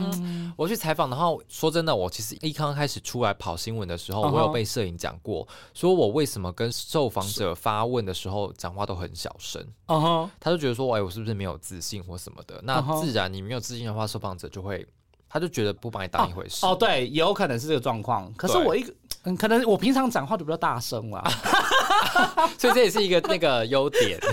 [0.57, 9.61] 我去采访的话，说真的，我其实一刚开始出来跑新闻的时候，我有被摄影讲过，说我为什么跟受访者发问的时候讲话都很小声。
[10.39, 12.61] 他就觉得说，哎，我是不是没有自信或什么的？
[12.63, 14.87] 那自然你没有自信的话，受访者就会，
[15.29, 16.65] 他就觉得不把你当一回事。
[16.65, 18.33] 哦，对，有可能是这个状况。
[18.35, 21.29] 可是我一个，嗯，可能我平常讲话就比较大声了，
[22.57, 24.21] 所以这也是一个那个优点。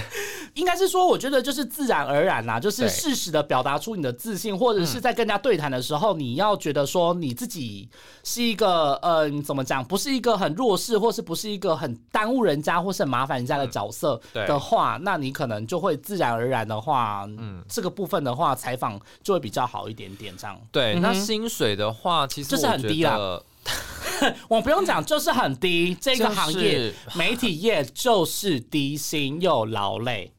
[0.55, 7.89] 应该是说，我觉得就是自然而然啦，就是适时的表达出你的自信，或者是在跟人家对谈的时候，你要觉得说你自己
[8.23, 20.59] 是一个，嗯，怎么讲，不是一个很弱势，或是不是一个很耽误人家，或是很麻烦人家的角色的话，那你可能就会自然而然的话，嗯，这个部分的话，采访就会比较好一点点，这样。
[20.71, 23.41] 对，那薪水的话，其实就是很低啦。
[24.49, 25.95] 我不用讲，就是很低。
[25.99, 30.32] 这个行业，媒体业就是低薪又劳累。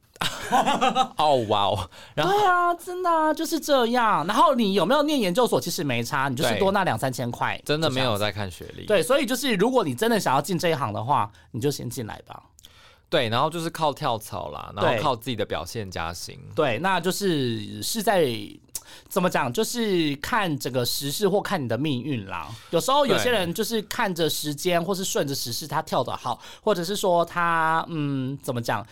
[1.17, 1.89] 哦哇哦！
[2.15, 4.25] 对啊，真的啊，就是这样。
[4.27, 5.59] 然后你有没有念研究所？
[5.59, 7.59] 其实没差，你就是多那两三千块。
[7.65, 8.85] 真的没有在看学历。
[8.85, 12.43] 对，所以就是如果你真的想要进这一行的话，你就先进来吧。
[13.09, 16.39] 对，然后就是靠跳槽啦，然后靠自己的表现加薪。
[16.55, 18.27] 对，那就是是在
[19.07, 19.51] 怎么讲？
[19.53, 22.47] 就是看整个时事或看你的命运啦。
[22.71, 28.85] 有时候有些人就是看着时间，或是顺着时事，他跳的好，或者是说他嗯，怎么讲？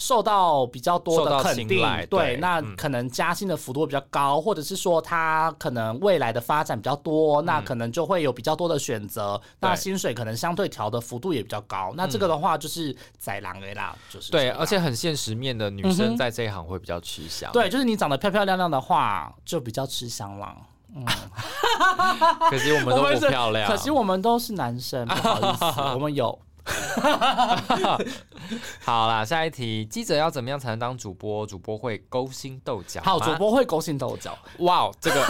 [0.00, 11.92] 受到比较多的肯定，对，那可能加薪的幅度比较高，或者是说他可能未来的发展比较多，那可能就会有比较多的选择，那薪水可能相对调的幅度也比较高。
[11.96, 17.52] 那这个的话就是宰狼的啦，就是对，而且很现实面的女生在这一行会比较吃香。
[17.52, 20.56] 对，就是你长得漂漂亮亮的话，就比较吃香了。
[20.96, 21.04] 嗯，
[22.50, 26.36] 可惜我们都不 漂亮，可惜我们都是男生，不好意思， 我们有。
[28.84, 31.46] 好啦，下一题，记者要怎么样才能当主播？
[31.46, 33.00] 主播会勾心斗角。
[33.04, 34.36] 好，主播会勾心斗角。
[34.58, 35.24] 哇，这个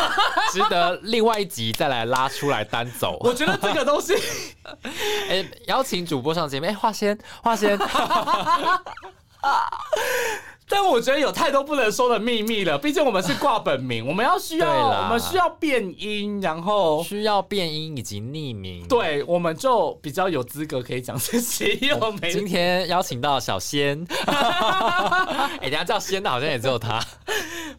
[0.52, 3.18] 值得另外一集再来拉出来单走。
[3.20, 4.14] 我觉得这个东西，
[5.28, 7.78] 哎，邀请主播上节目，哎，花仙，花仙。
[10.70, 21.76] 但我觉得有太多不能说的秘密了，毕竟我们是挂本名，我们要需要，我们需要变音，然后需要变音以及匿名，对，我们就比较有资格可以讲这些。
[22.30, 24.06] 今天邀请到小仙，
[25.60, 27.04] 哎，等下叫仙的好像也只有他，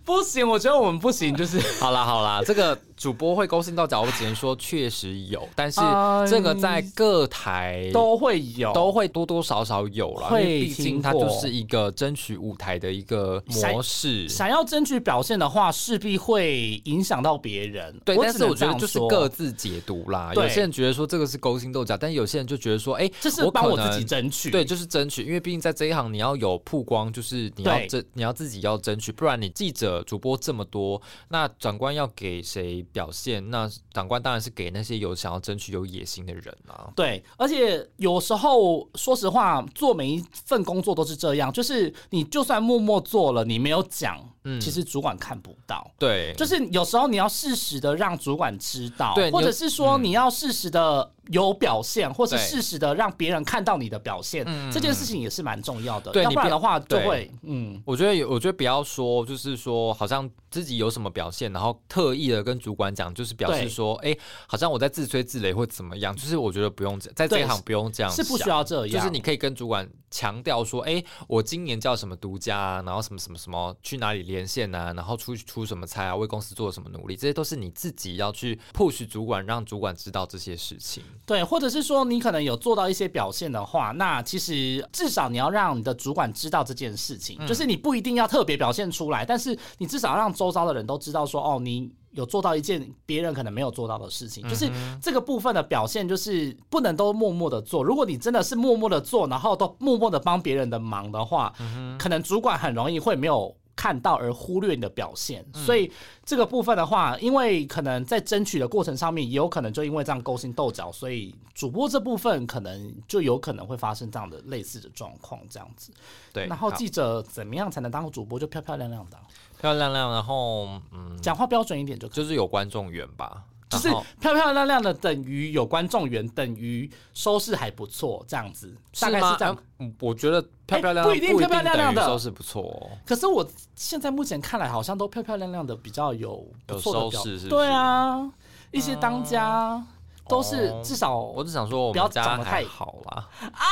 [0.03, 2.77] 不行，我觉得我们不行，就是好啦好啦，这个。
[3.01, 5.81] 主播会勾心斗角，我只能说确实有，但是
[6.29, 10.29] 这个在各台都会有，都会多多少少有了。
[10.39, 14.29] 毕竟它就是一个争取舞台的一个模式。
[14.29, 17.99] 想要争取表现的话，势必会影响到别人。
[18.05, 20.31] 对，但是我觉得就是各自解读啦。
[20.35, 24.51] 有些人觉得说这个是勾心斗角，但有些人就觉得说，哎，这是帮我自己争取。
[24.51, 32.85] 对，就是争取，因为毕竟在这一行你要有曝光，就是你要争，你要自己要争取，不然你记者、主播这么多，那长官要给谁？
[32.93, 36.91] 表现那长官当然是给那些有想要争取有野心的人啊。
[36.95, 44.19] 对，而且有时候说实话，做每一份工作都是这样，就是你就算默默做了，你没有讲。
[44.43, 56.11] 嗯，其实主管看不到，对，就是有时候你要适时的让主管知道，对，或者是说你要适时的有表现，或是适时的让别人看到你的表现，这件事情也是蛮重要的。
[56.11, 64.15] 对，要不然的话就会，嗯，我觉得有，我觉得不要说，就是说好像自己有什么表现，然后特意的跟主管讲，就是表示说，哎，
[64.45, 81.01] 好像我在自吹自擂或怎么样，就是我觉得不用在这一行不用这样，是不需要这样，就是你可以跟主管强调说，哎，我今年叫什么独家啊，然后什么什么什么去哪里连线啊，然后出出什么差啊，为公司做了什么努力，这些都是你自己要去 push 主管，让主管知道这些事情。
[81.25, 91.89] 对，或者是说你可能有做到一些表现的话，那其实至少你要让你的主管知道这件事情，就是你不一定要特别表现出来，但是你至少让周遭的人都知道说，哦，你。
[92.11, 94.69] 有做到一件别人可能没有做到的事情，就是
[95.01, 97.83] 这个部分的表现，就是不能都默默的做。
[97.83, 101.53] 如果你真的是默默的做，然后都默默的帮别人的忙的话，
[101.97, 105.45] 可能主管很容易会没有看到而忽略你的表现。
[105.53, 105.91] 所以
[106.25, 115.91] 这个部分的话，因为可能在争取的过程上面，也有可能就因为这样勾心斗角，所以主播这部分可能就有可能会发生这样的类似的状况，这样子。
[116.33, 119.11] 对，然后记者怎么样才能当主播就漂漂亮亮的？
[119.11, 119.21] 漂
[119.61, 123.89] 漂亮亮，然后嗯，讲话标准一点就就是有观众缘吧，就是
[124.19, 129.55] 漂漂亮亮的等于有观众缘，等于收视还不错，这样子大概是这样。
[129.99, 132.97] 我觉得漂漂亮亮不一定漂漂亮亮的收视不错哦。
[133.05, 137.47] 可是我现在目前看来，好像都漂漂亮亮的比较有有收视，是？
[137.47, 138.27] 对啊，
[138.71, 139.79] 一些当家
[140.27, 143.27] 都是至少，我只想说，不要长得太好啦。
[143.53, 143.65] 啊！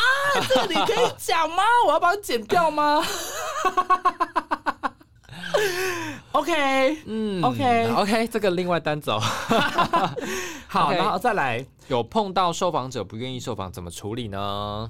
[0.47, 1.63] 这个你可以讲吗？
[1.87, 3.03] 我要把它剪掉吗
[6.39, 9.19] ？OK，嗯，OK，OK，这个另外单走。
[10.67, 14.89] 好，然后再来，有碰到受访者不愿意受访，怎么处理呢？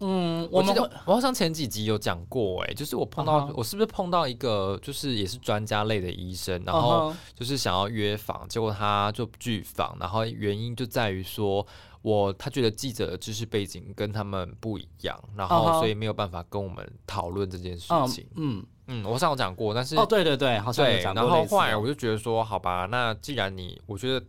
[0.00, 11.66] 嗯，我记得我好像前几集有讲过，哎，就是我碰到，我是不是碰到一个，就是也是专家类的医生，然后就是想要约访，结果他就拒访，然后原因就在于说
[12.02, 18.26] 我他觉得记者的知识背景跟他们不一样，然后所以没有办法跟我们讨论这件事情。
[18.36, 18.64] 嗯。
[18.86, 21.22] 嗯，我上有讲过，但是哦，对对对，好像有讲过。
[21.22, 24.24] 然后后来我就觉得说，好吧，那既然你，我觉得。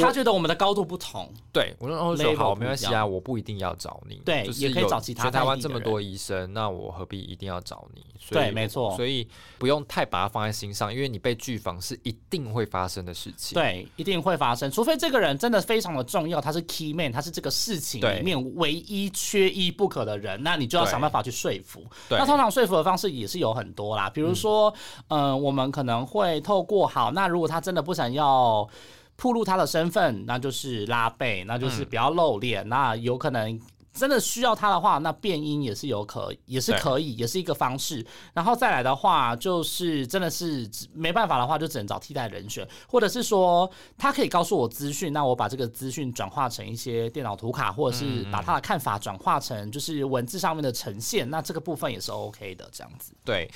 [0.00, 5.24] 他觉得我们的高度不同，对我说好没关系啊，我不一定要找你，对，也可以找其他。
[5.24, 8.04] 全台湾这么多医生，那我何必一定要找你？
[8.30, 9.28] 对，没错，所以
[9.58, 21.84] 不用太把它放在心上，因为你被拒访是一定会发生的事情，对，一定会发生，除非这个人真的非常的重要，他是 key man，他是这个事情里面唯一缺一不可的人，那你就要想办法去说服。
[22.10, 24.74] 那通常说服的方式也是有很多啦，比如说，
[25.08, 28.68] 嗯，我们可能会透过好，那如果他真的不想要。
[29.16, 32.68] 铺露他的身份，那就是拉背，那就是比较露脸。
[32.68, 33.60] 那有可能
[33.92, 38.04] 真的需要他的话，那变音也是有可，也是可以，也是一个方式。
[38.32, 53.12] 然后再来的话，就是真的是没办法的话，就只能找替代人选，或者是说他可以告诉我资讯，那我把这个资讯转化成一些电脑图卡，或者是把他的看法转化成就是文字上面的呈现，那这个部分也是 OK 的，这样子。
[53.24, 53.48] 对，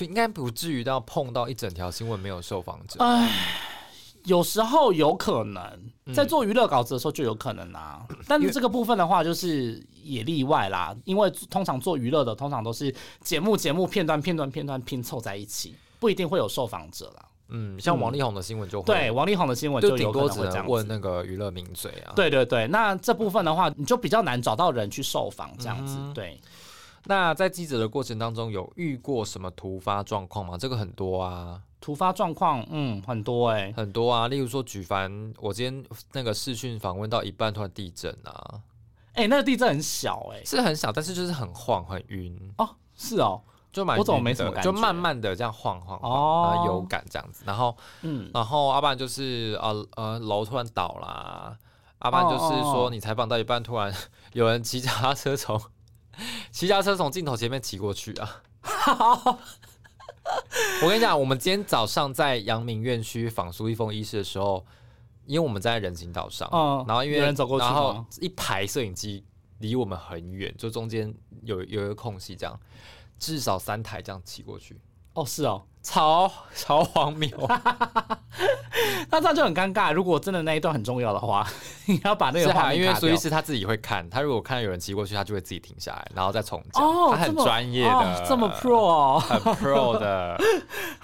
[0.00, 3.02] 应该不至于到碰到一整条新闻没有受访者。
[3.02, 3.30] 唉。
[4.24, 5.62] 有时候有可能
[6.14, 17.24] 在做娱乐稿子的时候就有可能啊， 但是这个部分的话就是也例外啦，因为通常做娱乐的通常都是节目节目片段片段片段拼凑在一起，不一定会有受访者啦。
[17.48, 22.12] 嗯，像王力宏的新闻就会对王力宏的新闻就顶多只能问那个娱乐名嘴啊。
[22.16, 25.98] 对对对，那这部分的话你就比较难找到人去受访这样子。
[26.14, 26.40] 对，
[27.04, 30.56] 那在记者的过程当中有遇过什么突发状况吗？
[30.56, 31.60] 这个很多啊。
[31.82, 34.28] 突发状况，嗯，很多哎，很多啊。
[34.28, 38.60] 例如说，举凡我今天那个视讯访问到一半，突然地震啊，
[39.14, 42.54] 哎，那个地震很小哎，是很小，但是就是很晃很晕。
[42.58, 47.42] 哦，是哦，就蛮我怎么没什么感觉，就慢慢的这样晃晃晃，有感这样子。
[47.44, 51.58] 然后，嗯，然后阿爸就是呃呃楼突然倒啦，
[51.98, 53.92] 阿爸就是说你采访到一半，突然
[54.34, 55.60] 有人骑脚踏车从
[56.52, 58.42] 骑脚踏车从镜头前面骑过去啊。
[60.82, 64.64] 我跟你讲，我们今天早上在阳明院区访苏一峰医师的时候，
[65.26, 66.48] 因为我们在人行道上，
[66.86, 69.24] 然后因为人走过去，然后一排摄影机
[69.58, 71.12] 离我们很远，就中间
[71.42, 72.58] 有有一个空隙，这样
[73.18, 74.80] 至少三台这样骑过去。
[75.14, 77.28] 哦，是哦，超超荒谬，
[79.10, 79.92] 那这样就很尴尬。
[79.92, 81.44] 如果真的那一段很重要的话，
[81.86, 86.84] 你要把那个画面因为苏医师他自己会看，他如果看到有人骑过去，他就会自己停下来，然后再重讲。
[86.84, 90.40] 哦，他很专业的，这么 pro，很 pro 的。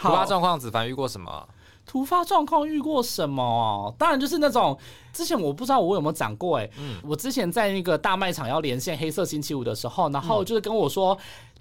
[0.01, 1.49] 突发状况，子凡遇过什么？
[1.85, 3.93] 突发状况遇过什么？
[3.99, 4.79] 当然就是那种
[5.12, 11.18] 之前我不知道我有没有讲过，哎，嗯我之前在那个大卖场要连线黑色星期五的时候，然后就是跟我说。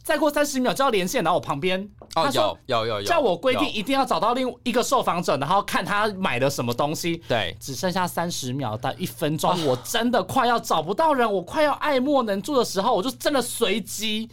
[0.08, 7.22] 再过三十秒就要连线，然后我旁边他说有有有叫我规定一定要找到另一个受访者，然后看他买了什么东西。
[7.28, 14.30] 对，只剩下三十秒到一分钟，我真的快要找不到人，我快要爱莫能助的时候，我就真的随机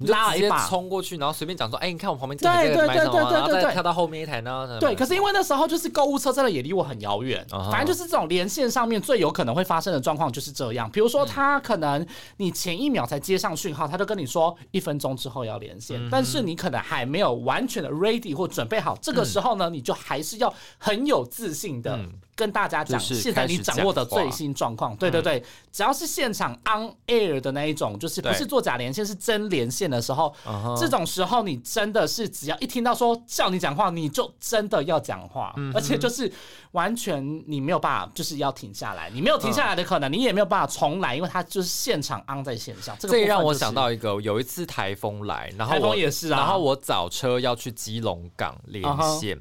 [0.00, 0.66] 拉了一把。
[0.68, 4.78] 冲过去，然后随便讲说，哎，你看我旁边这个对对对对对再跳到后面一台呢。
[4.78, 10.90] 对，可是因为那时候就是购物车真的也离我很遥远，反正就是这种连线上面最有可能会发生的状况就是这样。
[10.90, 24.94] 比如说，他可能你前一秒才接上讯号，他就跟你说一分钟之后要连线，嗯但是你可能还没有完全的 ready 或准备好，这个时候呢，你就还是要很有自信的嗯跟大家讲现在你掌握的最新状况。
[24.94, 30.32] 对对对，只要是现场 on air 的那一种，就是不是做假连线，是真连线的时候，
[30.78, 36.32] 这种时候你真的是只要一听到说叫你讲话，你就真的要讲话，嗯而且就是
[36.70, 42.96] 完全你没有办法，就是要停下来，你没有停下来的可能，你也没有办法重来，因为它就是现场 on 在线上。
[43.00, 45.96] 这让我想到一个，有一次台风来，然后台风。
[45.98, 48.84] 也是啊然后我早车要去基隆港连
[49.18, 49.36] 线，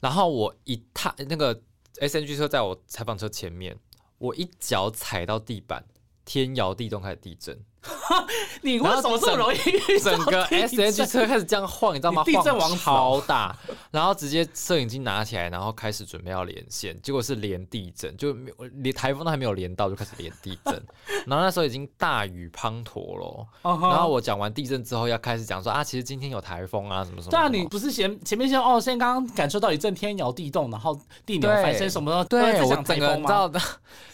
[0.00, 1.60] 然后我一踏那个
[2.02, 3.78] S N G 车在我采访车前面，
[4.18, 5.84] 我一脚踩到地板，
[6.24, 7.64] 天摇地动，开始地震，
[8.62, 12.22] 你为什么这么容易遇到整个地 S N G 震车开始这样晃，你知道吗？
[12.24, 13.56] 地震王超大，
[13.90, 18.32] 然后直接摄影机拿起来，然后开始准备要连线，结果是连地震，就
[18.74, 20.74] 连台风都还没有连到，就开始连地震，
[21.26, 23.46] 然后那时候已经大雨滂沱了。
[23.62, 27.30] 然后我讲完地震之后，要开始讲说啊，其实今天有台风啊，什么什么。
[27.30, 33.16] 对啊，你不是前前面先哦，先刚刚感受到一阵天摇地动，然后地牛对翻身什么的，对在我整个讲台风吗？
[33.16, 33.60] 你知道的，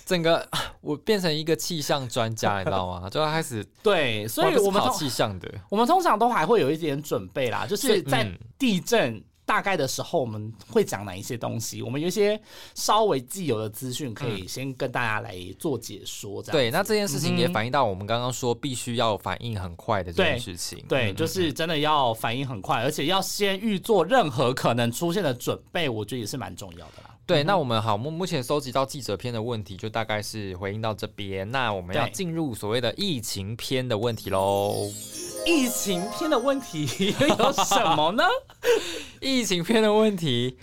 [0.08, 0.48] 整个
[0.80, 3.08] 我变成一个气象专家，你知道吗？
[3.12, 11.82] 就要开始，对，所以我们气象的， 我们通常都还会有一点准备啦，就是在嗯地震大概的时候，我们会讲哪一些东西？
[11.82, 12.40] 我们有一些
[12.74, 16.42] 稍微既有的资讯，可以先跟大家来做解说。
[16.42, 20.82] 这样对，那这件事情也反映到我们刚刚说必须要反应很快的这件事情。
[20.88, 27.07] 对，嗯就是真的要反应很快，而且要先预做任何可能出现的准备，我觉得也是蛮重要的啦。
[27.28, 31.50] 对，那我们好，目目前收集到记者篇的问题，就大概是回应到这边。
[31.50, 34.90] 那我们要进入所谓的疫情篇的问题喽。
[35.44, 36.86] 疫情篇的问题
[37.20, 38.24] 有什么呢？
[39.20, 40.56] 疫情篇的问题，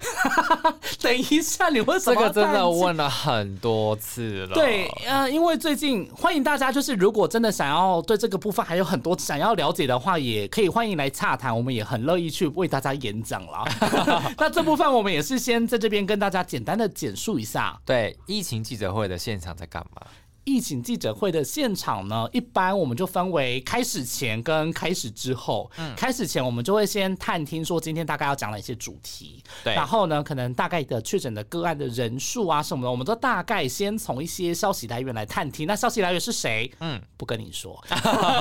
[1.00, 4.54] 等一下，你为什么这个真的问了很多次了。
[4.54, 13.64] 对，呃，因为最近欢迎大家，就是如果真的想要对这个部分还有很多想要了解的话，也可以欢迎来洽谈，我们也很乐意去为大家演讲了。
[14.38, 17.78] 那这部分我们也是先在这边跟大家简单的简述一下。
[17.84, 20.02] 对，疫情记者会的现场在干嘛？
[20.50, 25.70] 疫情记者会的现场呢，一般我们就分为开始前跟开始之后。
[25.78, 35.66] 嗯开始前我们就会先探听说今天大概要讲哪些主题，对然后呢，可能大概的确诊的个案的人数啊什么的，我们都大概先从一些消息来源来探听。
[35.66, 36.70] 那消息来源是谁？
[36.80, 37.78] 嗯，不跟你说。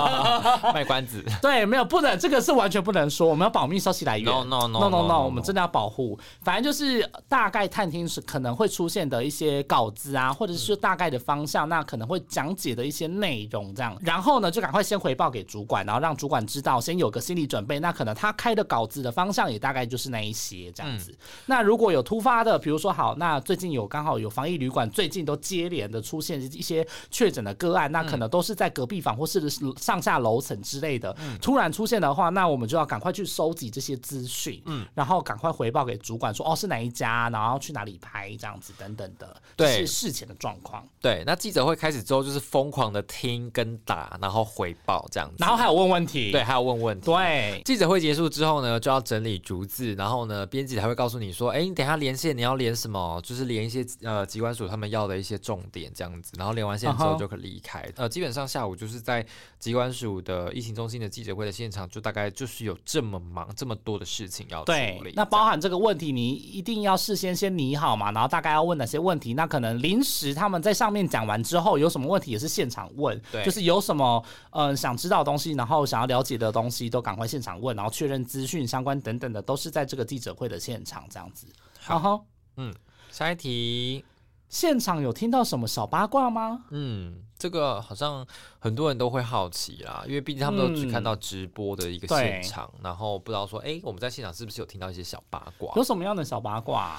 [0.74, 1.24] 卖关子。
[1.41, 4.26] 对，没有不能，这个是完全不能说，我们要保密消息来源。
[4.26, 6.18] No, no, no, no no, 我们真的要保护。
[6.41, 13.97] 反正就是大概探听是可能会出现的一些稿子啊，或者是大概的方向，那可能会讲解的一些内容这样。
[14.02, 17.80] 然后呢，就赶快先回报给主管，然后让主管知道，先有个心理准备。
[17.80, 21.16] 那可能他开的稿子的方向也大概就是那一些这样子。
[21.45, 40.86] 那如果有突发的，比如说好，那最近有刚好有防疫旅馆，最近都接连的出现一些确诊的个案，那可能都是在隔壁房或是上下楼层之类的，突然出现的话，那我们就要赶快去收集这些资讯，嗯，然后赶快回报给主管说，哦是哪一家，然后去哪里拍这样子等等的，对是事前的状况。
[41.02, 45.36] 对，那记者会开始之后，就是疯狂的听跟打，然后回报这样子。
[45.39, 47.05] 然后还有问问题，对，还有问问题。
[47.05, 57.88] 对，记者会结束之后呢，就要整理逐字，然后呢，编辑还会告诉你说，哎，你等一下连线你要连什么，就是连一些呃机关署他们要的一些重点这样子，然后连完线之后就可以离开。
[57.95, 59.25] 呃，基本上下午就是在
[59.57, 81.47] 机关署的疫情中心的记者会的现场，就大概就是有这么忙这么多的事情要处理。，那包含这个问题，你一定要事先先拟好嘛，然后大概要问哪些问题，那可能临时他们在上面讲完之后，有什么问题也是现场问，对就是有什么呃想知道的东西，然后想要了解的东西，都赶快现场问，然后确认资讯相关等等的，都是在这个记者会的现场这样子。
[81.80, 82.26] 好好
[82.57, 82.74] 嗯，
[83.11, 84.03] 下一题，
[84.47, 86.65] 现场有听到什么小八卦吗？
[86.72, 88.26] 嗯，这个好像
[88.59, 95.74] 很多人都会好奇啦，因为毕竟他们都只看到直播的一个现场，然后不知道说，哎，我们在现场是不是有听到一些小八卦？
[95.76, 96.97] 有什么样的小八卦、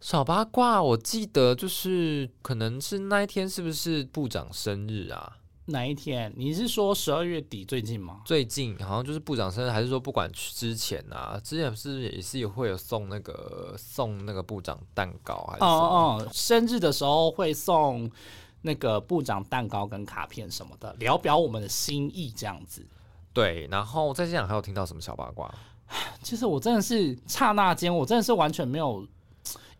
[0.00, 5.36] 小八卦，我记得就是可能是那一天是不是部长生日啊？
[5.66, 6.32] 哪一天？
[6.36, 8.22] 你是说十二月底最近吗？
[8.24, 15.68] 最近好像就是部长生日，还是说不管之前啊，之前是不是也是会有送那个送那个部长蛋糕还是哦？
[15.68, 18.10] 哦，生日的时候会送
[18.62, 22.84] 那个部长蛋糕跟卡片什么的，聊表我们的心意这样子。
[23.34, 25.54] 对，然后在现场还有听到什么小八卦？
[26.22, 29.06] 其实我真的是刹那间，我真的是完全没有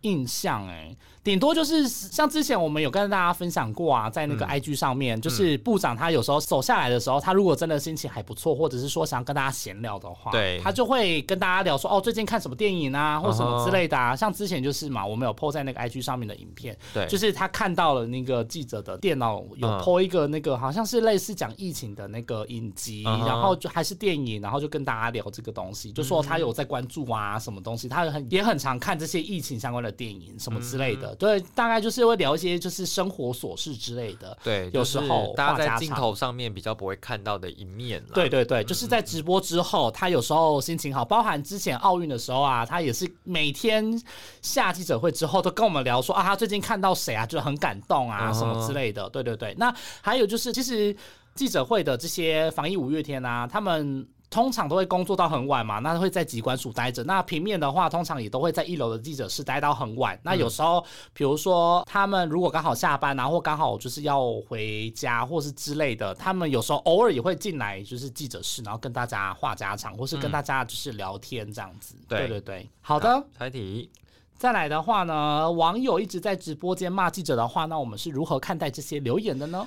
[0.03, 0.95] 印象哎。
[1.23, 14.17] 顶多就是像之前我们有跟大家分享过啊，在那个 IG 上面，就是部长他有时候走下来的时候，他如果真的心情还不错，或者是说想要跟大家闲聊的话，对，他就会跟大家聊说哦，最近看什么电影啊，或什么之类的啊。
[14.17, 31.91] 像之前就是嘛，我们有 po 在那个 IG 上面的影片，对，就是他看到了那个记者的电脑有 po 一个那个好像是类似讲疫情的那个影集，然后就还是电影，然后就跟大家聊这个东西，就说他有在关注啊，什么东西，他很也很常看这些疫情相关的电影什么之类的，对，大概就。
[31.91, 44.01] 是会聊一些就是生活琐事之类的，对，有时候大家在镜头上面比较不会看到的一面对对对，就是在直播之后，他有时候心情好，包含之前奥运的时候啊，他也是每天
[44.41, 49.11] 下记者会之后都跟我们聊说啊，他最近看到谁啊，就很感动啊，什么之类的。
[49.11, 50.97] 对对对，那还有就是其实
[51.35, 54.07] 记者会的这些防疫五月天啊，他们。
[54.31, 57.03] 通常都会工作到很晚嘛，那会在机关署待着。
[57.03, 60.17] 那平面的话，通常也都会在一楼的记者室待到很晚。
[60.23, 71.97] 那有时候，比如说他们如果刚好下班，然后刚好就是要回家，或是之类的，他们有时候偶尔也会进来，就是记者室，然后跟大家话家常，或是跟大家就是聊天这样子。
[72.07, 73.27] 对对对，好的。
[73.37, 73.91] 猜题。
[74.39, 79.67] 再来的话呢，网友一直在直播间骂记者的话，那我们是如何看待这些留言的呢？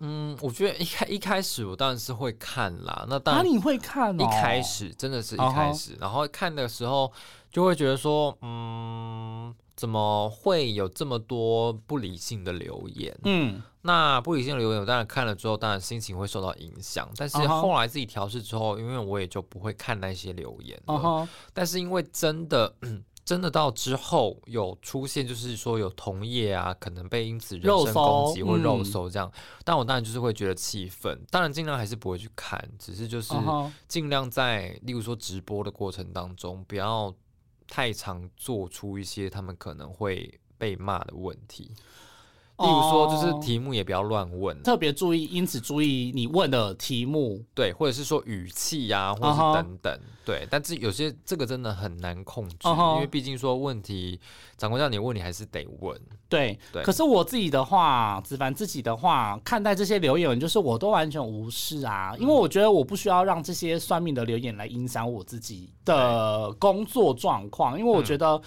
[0.00, 3.04] 嗯，我觉得一开一开始我当然是会看啦。
[3.08, 7.12] 那当然你会看，一开始真的是一开始，然后看的时候
[7.50, 13.18] 就会觉得说，嗯，怎么会有这么多不理性的留言？
[13.24, 17.08] 嗯，那不理性的留言，我当然看了之后，当然心情会受到影响。
[17.16, 21.28] 但是后来自己调试之后，因为我也就不会看那些留言了。
[21.52, 22.74] 但是因为真的。
[23.28, 29.30] 真的到之后有出现，就是说有同业啊，可能被因此人身攻击或肉搜这样，
[29.66, 33.34] 但我当然就是会觉得气愤，当然尽量还是不会去看，只是就是
[33.86, 37.14] 尽量在例如说直播的过程当中，不要
[37.66, 41.70] 太常做出一些他们可能会被骂的问题。
[42.58, 50.44] 例如说，就是题目也不要乱问，特别注意，因此注意你问的题目，对，或者是说语气呀，或者是等等，对。
[50.50, 52.56] 但是有些这个真的很难控制，
[52.94, 54.18] 因为毕竟说问题，
[54.56, 55.96] 长官叫你问，你还是得问。
[56.28, 56.82] 对，对。
[56.82, 68.42] 可是我自己的话，子凡自己的话，看待这些留言，就是我都完全无视啊，因为我觉得我不需要让这些算命的留言来影响我自己的工作状况，因为我觉得。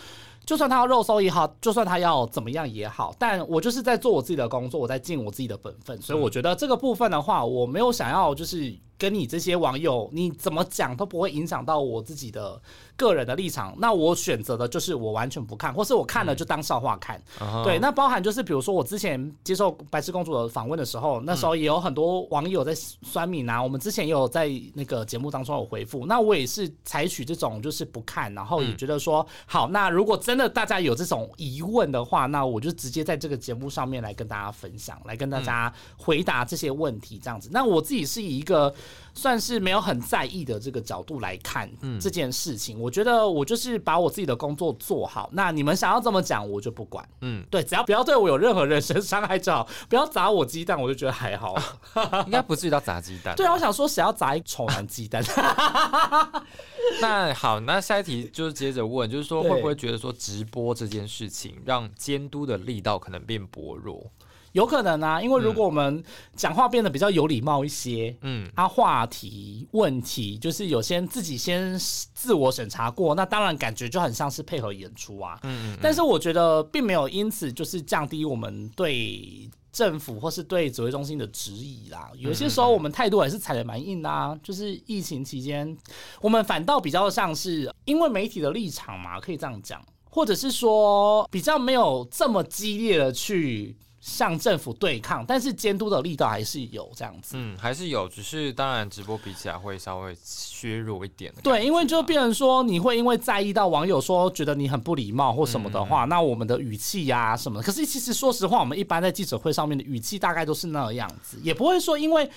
[0.52, 8.78] 就算他要肉搜也好，就算他要怎么样也好，但我就是在做我自己的工作，我在尽我自己的本分，所以我觉得这个部分的话，我没有想要就是。
[9.02, 12.62] 跟你这些网友，你怎么讲都不会影响到我自己的
[12.96, 13.74] 个人的立场。
[13.80, 17.20] 那我选择的就是我完全不看，或是我看了就当笑话看。
[17.64, 23.60] 对，那包含就是比如说我之前接受白痴公主的访问的时候，那时候也有很多网友在酸敏啊。
[23.60, 26.06] 我们之前也有在那个节目当中有回复。
[26.06, 29.68] 那我也是采取这种就是不看，然后也觉得说好。
[29.70, 37.50] 那如果真的大家有这种疑问的话，那我就直接在这个节目上面来跟大家分享，来跟大家回答这些问题，这样子。
[37.52, 38.72] 那我自己是以一个。
[39.14, 41.70] 算是没有很在意的这个角度来看
[42.00, 45.30] 这件事情，我觉得我就是把我自己的工作做好。
[45.34, 47.08] 那你们想要这么讲，我就不管。
[47.22, 51.56] 嗯，对，只要不要对我有任何人身伤害就好， 不要砸我鸡蛋，我就觉得还好。
[52.26, 53.36] 应该不至于到砸鸡蛋。
[53.36, 55.24] 对啊，我想说，谁要砸一丑男鸡蛋？
[57.02, 64.12] 那好，那下一题就是接着问，就是说会不会觉得说直播这件事情让监督的力道可能变薄弱？
[64.54, 66.04] 有可能啊，因为如果我们
[66.36, 71.78] 讲话变得比较有礼貌一些，嗯，啊，话题问题就是有些自己先
[72.14, 82.12] 自我审查过，那当然感觉就很像是配合演出啊，嗯，但是我觉得并没有因此就是降低我们对政府或是对指挥中心的质疑啦。
[82.18, 85.78] 有些时候我们态度还是踩的蛮硬的啊，就是疫情期间，
[86.20, 93.78] 我们反倒比较像是因为媒体的立场嘛，可以这样讲，或者是说比较没有这么激烈的去。
[94.02, 97.36] 向政府对抗，但是监督的力道还是有这样子。
[97.38, 101.32] 嗯，还是有，只是当然直播比起来会稍微削弱一点。
[101.44, 107.64] 对，因为就变成说，你会因为在意到网友说觉得你很不礼貌或什么的话，那我们的语气呀什么的。
[107.64, 112.28] 可是其实说实话，我们一般在记者会上面的语气大概都是那个样子，也不会说因为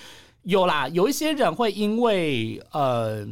[0.43, 3.27] 有啦，有一些人会因为呃。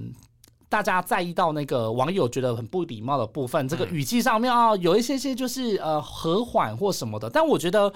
[0.74, 7.30] 大家在意到那个网友觉得很不礼貌的部分，这个语气上面啊，有一些些就是呃和缓或什么的。
[7.30, 7.94] 但我觉得，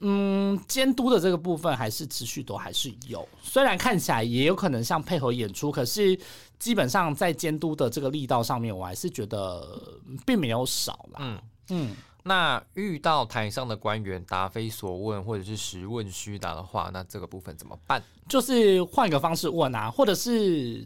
[0.00, 3.24] 嗯，监督的这个部分还是持续都还是有。
[3.40, 6.18] 虽然看起来也有可能像配合演出，可是
[6.58, 9.80] 基本上在监督的这个力道上面，我还是觉得
[10.26, 11.20] 并没有少啦。
[11.20, 11.38] 嗯
[11.68, 11.96] 嗯。
[12.24, 18.02] 那遇到台上的官员答非所问，或者是实问虚答的话，那这个部分怎么办？
[18.28, 20.84] 就是换一个方式问啊，或者是。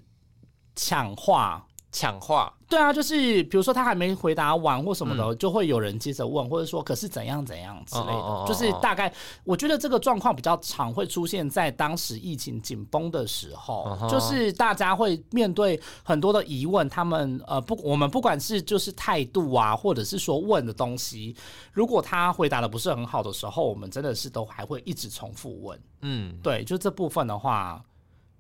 [0.79, 2.55] 抢话抢话。
[2.68, 8.45] 对啊，就是比如说他还没回答完或什么的，就会有人接着问，或者说可是怎样怎样之类的。
[8.47, 9.11] 就是大概
[9.43, 21.35] 我觉得这个状况比较常会出现在当时疫情紧绷的时候，就是大家会面对很多的疑问，他们呃不，我们不管是就是态度啊，或者是说问的东西，
[21.72, 25.81] 如果他回答的不是很好的时候，我们真的是都还会一直重复问。
[26.03, 27.83] 嗯，对，就这部分的话。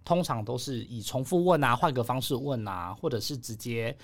[0.08, 3.94] 通常都是以重复问啊，换个方式问啊，或者是直接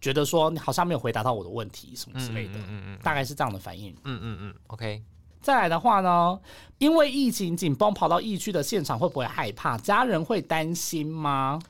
[0.00, 3.92] 觉得说你好像没有回答到我的问题什么之类的，嗯嗯，大概是这样的反应。
[4.04, 5.02] 嗯嗯嗯，OK。
[5.42, 6.40] 再来的话呢，
[6.78, 9.76] 因为疫情紧绷，跑到疫区的现场会不会害怕？
[9.76, 11.60] 家人会担心吗？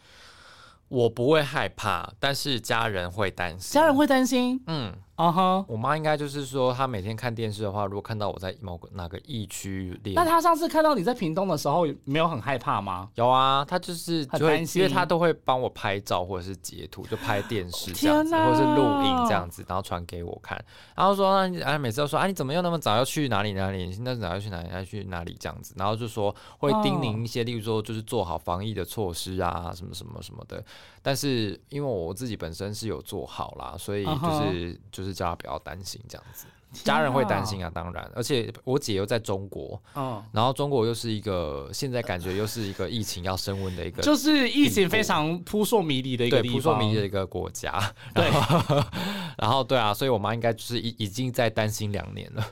[0.86, 3.72] 我不会害怕，但是家人会担心。
[3.72, 4.94] 家人会担心，嗯。
[5.14, 5.64] 啊哈！
[5.68, 13.10] 我妈应该就是说，她每天看电视的话，如果看到我在某个哪个疫区里，那她上次看到你在屏东的时候，没有很害怕吗？
[13.16, 20.58] 有啊，她就是很担心，因为她都会帮我拍照或者是截图，就拍电视这样子，或者是录音这样子，然后传给我看。
[20.96, 23.92] 然后说，哎，每次都说，啊，你怎么又那么早要去哪里哪里？
[23.92, 24.70] 现在早要去哪里？
[24.72, 25.74] 要去哪里这样子？
[25.76, 30.64] 然后就说会叮咛一些，例如说就是做好防疫的措施啊，什么什么什么的。
[31.04, 36.00] 但是因为我自己本身是有做好啦，所以就是就是叫他不要担心。
[36.08, 36.46] 这样子，
[36.84, 47.78] 家人会担心啊，当然，而且我姐又在中国，嗯，然后中国又是一个现在感觉又是一个疫情要升温的一个， 就是疫情非常扑朔迷离的一个扑朔迷离的一个国家，
[48.14, 48.30] 对，
[49.36, 52.46] 然后对啊，所以我妈应该就是已已经在担心两年了。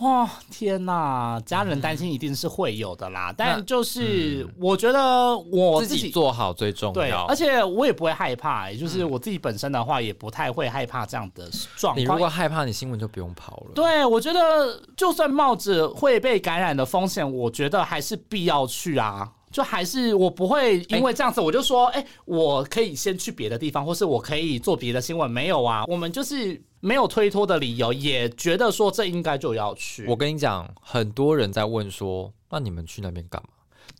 [0.00, 11.98] 哇天哪，家人担心一定是会有的啦，但就是我觉得我自己做好最重要，而且我也不会害怕，也就是我自己本身的话也不太会害怕这样的状况。
[11.98, 13.72] 你如果害怕，你新闻就不用跑了。
[13.74, 19.32] 对，我觉得就算冒着会被感染的风险，我觉得还是必要去啊。
[19.50, 25.30] 就还是我不会因为这样子，我就说，哎，我可以先去别的地方，或是我可以做别的新闻。
[25.30, 30.06] 没有啊，我们就是没有推脱的理由，也觉得说这应该就要去。
[30.06, 33.48] 我跟你讲，很多人在问说，那你们去那边干嘛？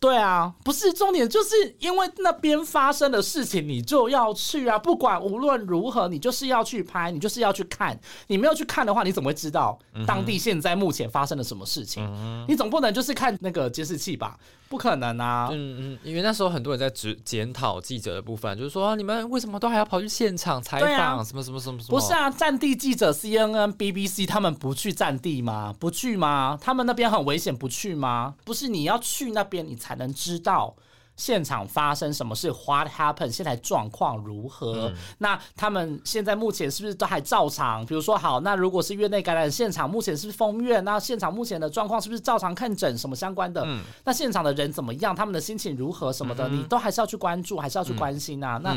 [0.00, 4.78] 对啊，不是重点，就是因为那边发生的事情，你就要去啊！
[4.78, 7.98] 不管无论如何，你就是要去拍，你就是要去看。
[8.28, 9.76] 你没有去看的话，你怎么会知道
[10.06, 12.06] 当地现在目前发生了什么事情？
[12.46, 14.38] 你总不能就是看那个监视器吧？
[14.68, 15.48] 不可能啊！
[15.50, 21.24] 嗯嗯，因为那时候很多人在指检讨记者的部分，就是说你们为什么都还要跑去现场采访？
[21.24, 21.98] 什么什么什么什么？
[21.98, 25.74] 不是啊，战地记者 CNN、BBC 他们不去战地吗？
[25.78, 26.58] 不去吗？
[26.60, 28.34] 他们那边很危险，不去吗？
[28.44, 30.74] 不是你要去那边，你才能知道。
[31.18, 33.32] 现场发生什么事？What happened？
[33.32, 34.90] 现在状况如何？
[35.18, 37.84] 那他们现在目前是不是都还照常？
[37.84, 42.96] 比如说，好，那如果是院内感染现场，目前是封院，那现场目前的状况是不是照常看诊？
[42.96, 43.66] 什么相关的？
[44.04, 45.14] 那现场的人怎么样？
[45.14, 46.10] 他们的心情如何？
[46.10, 48.58] 什么的，你都还是要去关注，还是要去关心啊？
[48.62, 48.74] 那。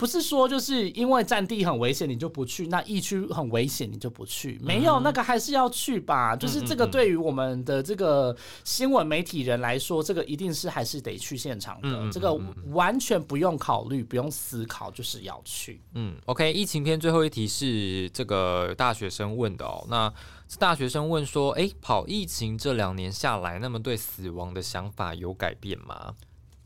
[0.00, 6.34] 不是说就是因为战地很危险你就不去，那疫区很危险你就不去，没有那个还是要去吧。
[6.34, 8.34] 就是这个对于我们的这个
[8.64, 12.32] 新闻媒体人来说，这个一定是还是得去现场的，这个
[12.68, 15.82] 完全不用考虑，不用思考，就是要去。
[15.92, 19.86] 嗯，OK，疫情篇最后一题是这个大学生问的哦。
[19.90, 20.10] 那
[20.58, 26.14] 大学生问说：“哎，跑疫情这两年下来，那么对死亡的想法有改变吗？”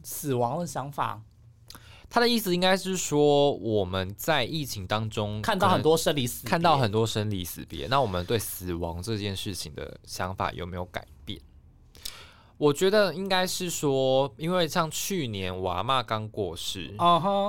[0.05, 1.21] 死亡的想法。
[2.15, 7.89] 他的意思应该是说，我们在疫情当中看到很多生离死，看到很多生离死别。
[7.89, 11.41] 那我们对死亡这件事情的想法有没有改变？
[12.57, 16.95] 我觉得应该是说，因为像去年我阿妈刚过世，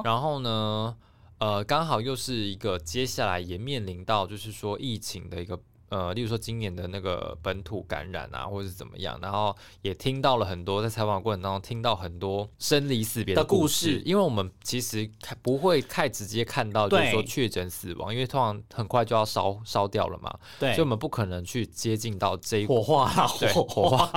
[0.04, 0.98] 然后呢，
[1.38, 5.60] 呃，刚好又是一个接下来也面临到就是说疫情的一个。
[5.90, 24.08] 呃，例如说今年的那个本土感染啊，或者是怎么样，然后也听到了很多在采访过程当中听到很多生离死别的故事，因为我们其实看不会太直接看到，就是说确诊死亡，因为通常很快就要烧烧掉了嘛，对，所以我们不可能去接近到这一火化了，火化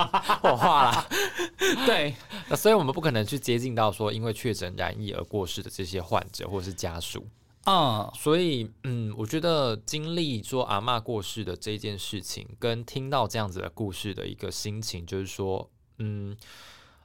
[0.41, 1.07] 火化了，
[1.85, 2.15] 对，
[2.49, 7.25] 那所以我们不可能去接近到说因为确诊染疫而过世的这些患者或者是家属。
[7.69, 16.35] 啊，所以嗯，我觉得经历说阿妈过世的这件事情，跟听到这样子的故事的一个心情，就是说，嗯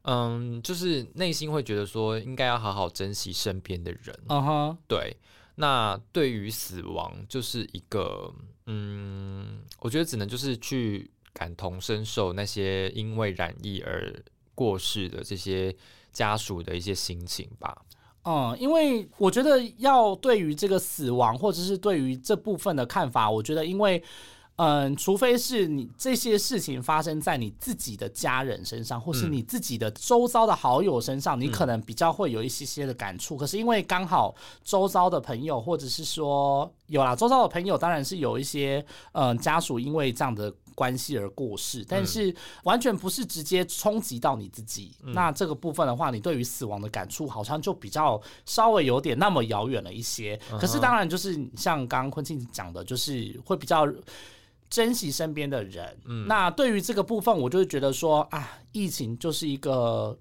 [0.05, 4.19] 嗯，就是内心会觉得说，应该要好好珍惜身边的人。
[4.29, 5.15] 嗯哼，对。
[5.57, 8.33] 那对于死亡，就是一个
[8.65, 14.13] 嗯，我觉得只能就是去感同身受那些因为染疫而
[14.55, 15.77] 过世的这些
[16.11, 17.85] 家属的一些心情吧。
[18.25, 24.03] 嗯，因为我觉得要对于这个死亡，或者是对于这部分的看法，我觉得因为
[24.57, 33.37] 嗯，除非是你这些事情发生在你自己的家人身上，或是你自己的周遭的好友身上，你可能比较会有一些些的感触。
[33.37, 44.93] 可是因为刚好周遭的朋友，或者是说有啦，周遭的朋友当然是有一些嗯家属因为这样的关系而过世，但是完全不是直接冲击到你自己。
[45.03, 50.39] 那这个部分的话，你对于死亡的感触好像就比较稍微有点那么遥远了一些。
[50.61, 53.87] 可是当然就是像刚刚坤庆讲的，就是会比较。
[54.71, 55.97] 珍惜身边的人，
[56.27, 60.19] 那对于这个部分，我就会觉得说啊，疫情就是一个。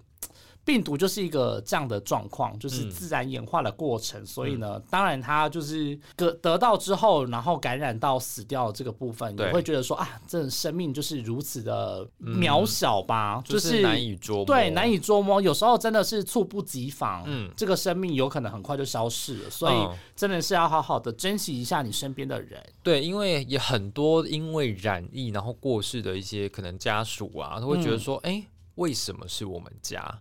[0.64, 4.24] 病毒就是一个这样的状况，就是自然演化的过程。
[4.24, 14.44] 所以呢，当然它就是得得到之后，然后感染到死掉这个部分，也会觉得说啊，这生命就是如此的渺小吧，就是难以捉摸。
[14.46, 15.42] 对，难以捉摸。
[15.42, 19.50] 有时候真的是猝不及防，嗯，这个生命有可能很快就消失了。
[19.50, 19.76] 所以
[20.16, 22.64] 真的是要好好的珍惜一下你身边的人。
[22.82, 28.42] 对，因为也很多因为染疫然后过世的一些可能家属啊，都会觉得说，哎，
[28.76, 30.20] 为什么是我们家？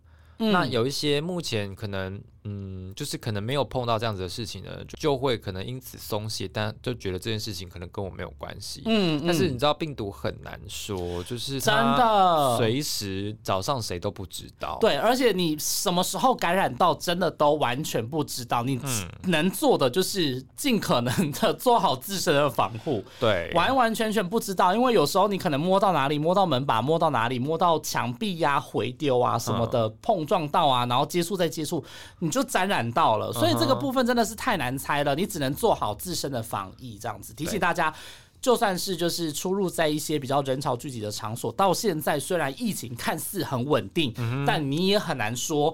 [0.52, 2.22] 那有一些目前可能。
[2.46, 8.84] 嗯，就是可能没有碰到这样子的事情呢，就会可能因此松懈，但就觉得这件事情可能跟我没有关系。
[8.86, 14.78] 嗯，但是你知道病毒很难说，就是真的随时早上谁都不知道。
[14.82, 18.62] 对，而且你什么时候感染到，真的都完全不知道。
[18.62, 18.78] 你
[19.24, 23.02] 能做的就是尽可能的做好自身的防护。
[23.22, 31.82] 对，完完全全不知道，因为有时候你可能摸到哪里，摸到门把，摸到哪里，摸到墙壁呀、回丢啊什么的，碰撞到啊，然后接触再接触，
[32.20, 32.33] 你。
[32.34, 35.14] 就沾染到了，所以这个部分真的是太难猜了。
[35.14, 37.94] 你只能做好自身的防疫，这样子提醒大家。
[38.42, 44.14] 就算是就是出入在一些比较人潮聚集的场所，到现在虽然疫情看似很稳定，
[44.46, 45.74] 但你也很难说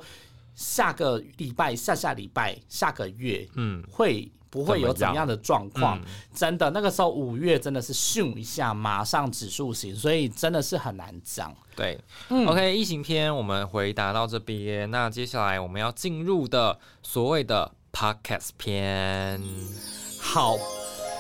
[0.53, 4.30] 下个礼拜、下下礼拜、下个月，嗯，会。
[4.51, 6.01] 不会有怎样的状况？
[6.34, 11.55] 真的，那个时候五月真的是咻一下，马上指数型，所以真的是很难讲。
[11.80, 11.97] 对
[12.45, 19.41] ，OK，异形篇我们回答到这边，那接下来我们要进入的所谓的 Podcast 篇。
[20.19, 20.57] 好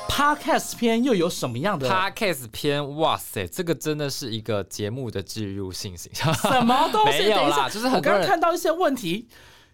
[0.09, 2.97] ，Podcast 篇又有什么样的 Podcast 篇？
[2.97, 7.19] 哇塞，这个真的是一个节目的植入性形象， 什么东西？
[7.19, 9.29] 没有啦，就是很多人看到一些问题。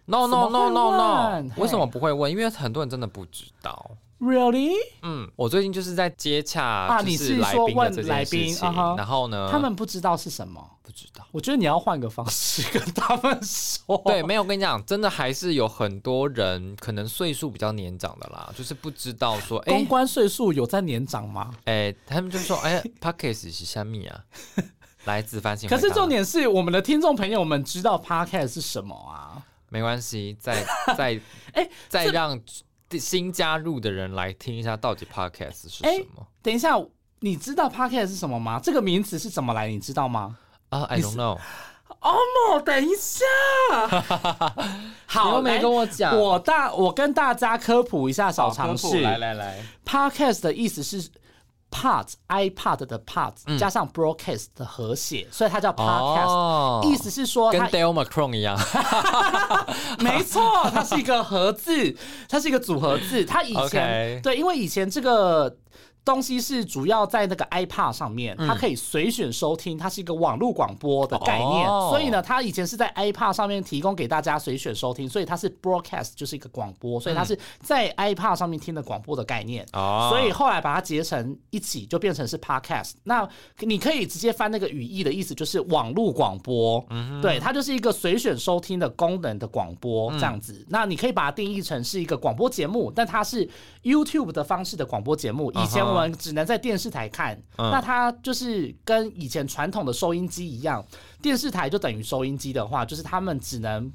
[0.08, 1.50] No no no no no！
[1.56, 2.30] 为什么不会问？
[2.30, 3.90] 因为很多人真的不知道。
[4.18, 4.72] Really？
[5.02, 8.56] 嗯，我最近就是在接洽啊，你是说问来宾？
[8.96, 9.48] 然后呢？
[9.50, 10.70] 他们不知道是什么？
[10.82, 11.26] 不知道。
[11.32, 14.00] 我觉得你要换个方式跟他们说。
[14.06, 21.54] 对，没有跟你讲，真的还是有很多人可能岁数比较年长的啦，就是不知道说，哎公关岁数有在年长吗？
[21.66, 24.24] 哎，他们就说，哎 p a c k a g e 是虾米啊？
[25.04, 25.68] 来自翻新。
[25.68, 29.42] 可是重点是，我们的听众朋友们知道 p a c k a g e 是什么啊？
[29.68, 30.64] 没关系，再
[30.96, 31.20] 再
[31.52, 32.40] 哎，再让
[32.90, 35.84] 新加入的人来听一下，到底 podcast 是什
[36.14, 36.26] 么？
[36.42, 36.74] 等一下，
[37.20, 38.60] 你知道 podcast 是什么吗？
[38.62, 39.68] 这个名词是怎么来？
[39.68, 40.36] 你知道吗？
[40.68, 41.38] 啊，I don't know。
[42.00, 43.24] 哦，等一下，
[45.06, 46.16] 好，没跟我讲。
[46.16, 49.00] 我大，我跟大家科普一下小常识。
[49.00, 51.08] 来来来，podcast 的意思是。
[51.76, 56.88] Part iPad 的 part 加上 broadcast 的和写，所以它叫 podcast。
[56.88, 58.58] 意思是说，跟 Dale Macron 一样，
[60.00, 61.94] 没错，它是一个合字，
[62.28, 63.24] 它是一个组合字。
[63.26, 65.54] 它以前 对，因为以前这个。
[66.06, 71.66] 东西是主要在那个 iPad 上面，它可以随选收听，它是一个网络广播的概念。
[71.90, 79.66] 所以呢，它以前是在 iPad 上面提供给大家随选收听，所以它是 broadcast 就是一个广播，所以它是在 iPad 上面听的广播的概念。
[79.72, 82.92] 所以后来把它结成一起，就变成是 podcast。
[83.02, 83.28] 那
[83.58, 86.84] 你可以直接翻那个语义的意思，就是网络广播。
[86.90, 90.64] 嗯对，它就是一个随选收听的功能的广播这样子。
[90.68, 93.48] 那你可以把它定义成是一个广播节目，但它是
[93.82, 95.50] YouTube 的方式的广播节目。
[95.50, 95.95] 以前我。
[95.96, 100.84] 我们只能在电视台看，那它就是跟以前传统的收音机一样，
[101.22, 103.92] 电视台就等于收音机的话，就是他们只能。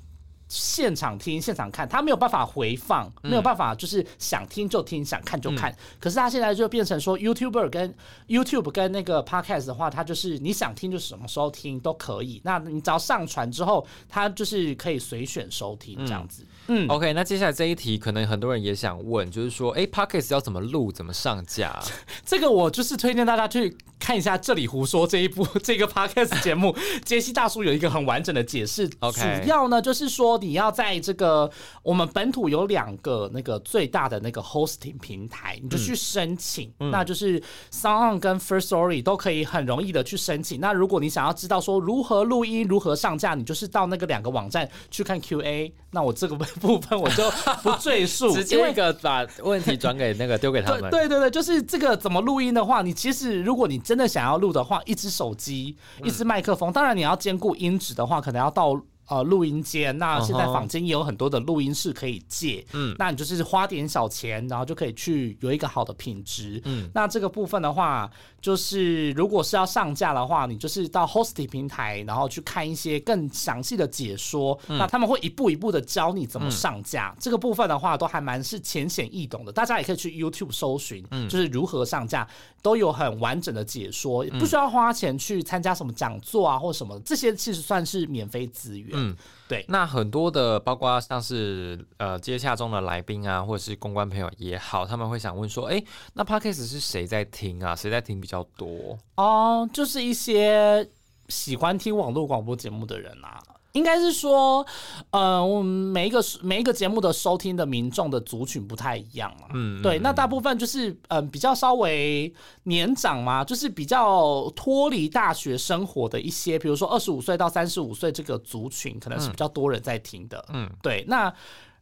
[0.53, 5.73] 现场听、现场看，他没有办法回放，没有办法就是想听就听，想看就看。
[5.97, 7.95] 可是他现在就变成说，YouTuber 跟
[8.27, 12.41] YouTube 跟那个 Podcast 的话，它就是你想听就什么时候听都可以。
[12.43, 16.43] 那你只要上传之后，它就是可以随选收听这样子。
[16.43, 16.47] 嗯
[16.89, 17.13] ，OK。
[17.13, 21.79] 那接下来这一题，可能很多人也想问，就是说，哎，Podcast 要怎么录、怎么上架？
[22.25, 28.89] 这个我就是推荐大家去看一下《这里胡说》这一部 这个 Podcast 节目， 杰西大叔有一个很完整的解释。
[28.99, 30.31] OK，主要呢就是说。
[30.41, 31.49] 你要在这个
[31.83, 37.39] 我们本土有两个那个最大的那个 hosting 平台，你就去申请，那就是
[37.71, 40.59] Sound 跟 First Story 都可以很容易的去申请。
[40.59, 45.71] 那如果你想要知道说如何录音、如何上架，你就是到那个两个网站去看 Q&A。
[45.91, 47.29] 那我这个部分我就
[47.63, 50.89] 不赘述， 直接一个把问题转给那个丢给他们。
[50.91, 58.79] 对对对，就是这个怎么录音的话，你其实如果你真的想要录的话，一只手机、一只麦克风，当然你要兼顾音质的话，可能要到。
[59.11, 68.09] 呃，录音间，那现在坊间也有很多的录音室可以借，嗯，那你就是花点小钱，然后就可以去有一个好的品质，嗯，那这个部分的话，
[68.39, 82.25] 就是如果是要上架的话，你就是到 hosting 平台，然后去看一些更详细的解说，那他们会一步一步的教你怎么上架，这个部分的话都还蛮是浅显易懂的，大家也可以去 YouTube 搜寻，嗯，就是如何上架，
[82.61, 89.00] 都有很完整的解说，不需要花钱去参加什么讲座啊或什么，这些其实算是免费资源。
[89.09, 89.15] 嗯，
[89.47, 95.83] 对，那很多的，包括像是呃接洽中的来宾啊，或者是公关朋友也好，他们会想问说，哎，
[96.13, 97.75] 那 podcast 是谁在听啊？
[97.75, 98.97] 谁在听比较多？
[99.15, 100.87] 哦，就是一些
[101.29, 103.41] 喜欢听网络广播节目的人啊。
[103.73, 104.65] 应该是说，
[105.11, 109.47] 呃，我们每一个每一个节目的收听的民众的族群不太一样嘛。
[109.53, 120.43] 嗯，对，那大部分就是嗯比较稍微年长嘛，就是比较脱离大学生活的一些，比如说二十五岁到三十五岁这个族群，可能是比较多人在听的。
[120.53, 121.33] 嗯，对，那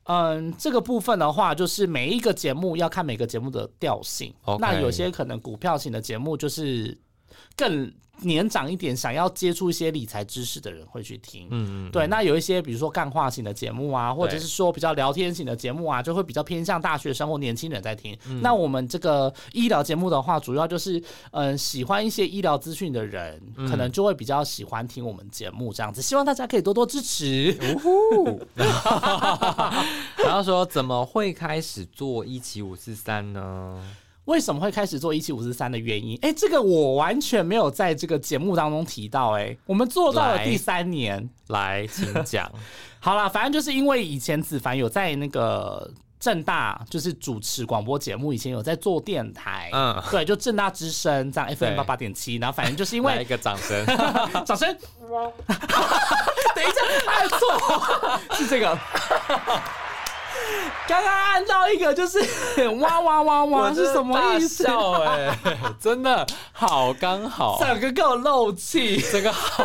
[0.03, 4.33] 嗯这个部分的话，就是每一个节目要看每个节目的调性。
[4.59, 6.97] 那有些可能股票型的节目就是
[7.59, 7.91] 更。
[8.21, 12.05] 年长一点，想要接触一些理财知识的人会去听，嗯嗯，对。
[12.07, 18.17] 那有一些比如说干话型的节目啊，或者是说比较聊天型的节目啊，就会比较偏向大学生或年轻人在听。
[18.41, 21.01] 那我们这个医疗节目的话，主要就是
[21.31, 26.01] 嗯，喜欢一些医疗资讯的人，可能就会比较喜欢听我们节目这样子。
[26.01, 27.51] 希望大家可以多多支持。
[30.17, 33.81] 然后说怎么会开始做一七五四三呢？
[34.29, 36.15] 为什么会开始做一七五四三的原因？
[36.21, 39.31] 哎，这个我完全没有在这个节目当中提到。
[39.31, 42.47] 哎，我们做到了第三年，来，请讲。
[43.01, 52.35] 好了，反正就是因为以前子凡有在那个正大，就是主持广播节目，以前有在做电台，嗯，对，就正大之声这样 FM 八八点七。
[52.35, 53.83] 然后反正就是因为一个掌声，
[54.45, 54.67] 掌声。
[56.55, 58.77] 等一下，按错，是这个。
[60.87, 62.19] 刚刚按到一个就是
[62.79, 64.65] 哇哇哇哇是什么意思？
[65.05, 65.37] 哎，
[65.79, 69.63] 真的好刚好，整个够漏气，这个好。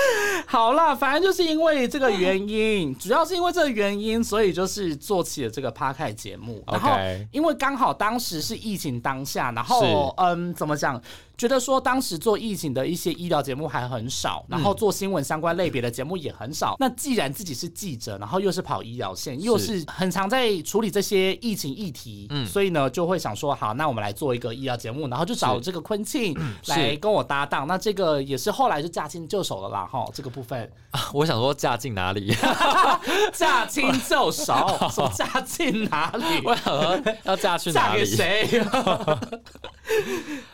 [0.46, 6.62] 好了，反正就是因为这个原因，主要是因为这个原因，所以就是做起了这个趴开节目。
[6.66, 6.90] 然后
[7.32, 11.00] 因为刚好当时是疫情当下，然后嗯，怎么讲？
[11.36, 16.76] 觉得说当时做疫情的一些医疗节目还很少，然后做新闻相关类别的节目也很少。
[16.80, 26.34] 那既然自己是记者，然后又是跑医疗线，又是很常在处理这些疫情议题，嗯，所以呢就会想说，好，那我们来做一个医疗节目，然后就找这个昆庆
[26.68, 27.66] 来跟我搭档。
[27.66, 30.70] 那这个也是后来就驾轻就熟了啦，哈，这个部分。
[31.12, 32.34] 我想说嫁进哪里？
[33.32, 34.54] 嫁轻就熟，
[34.90, 36.42] 说嫁进哪里？
[36.44, 38.04] 我想说要嫁去哪里？
[38.04, 38.64] 嫁给谁？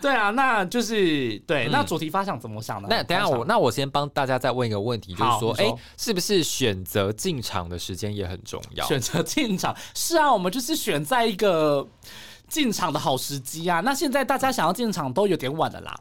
[0.00, 1.68] 对啊，那就是对。
[1.70, 2.88] 那主题发想怎么想呢？
[2.90, 8.84] 那等下我，那我先帮大家再问一个问题，就是说，哎，是不是选择进场的时间也很重要？
[8.86, 11.88] 选择进场是啊，我们就是选在一个。
[12.52, 13.80] 进场的好时机啊！
[13.80, 15.98] 那现在大家想要进场都有点晚了啦。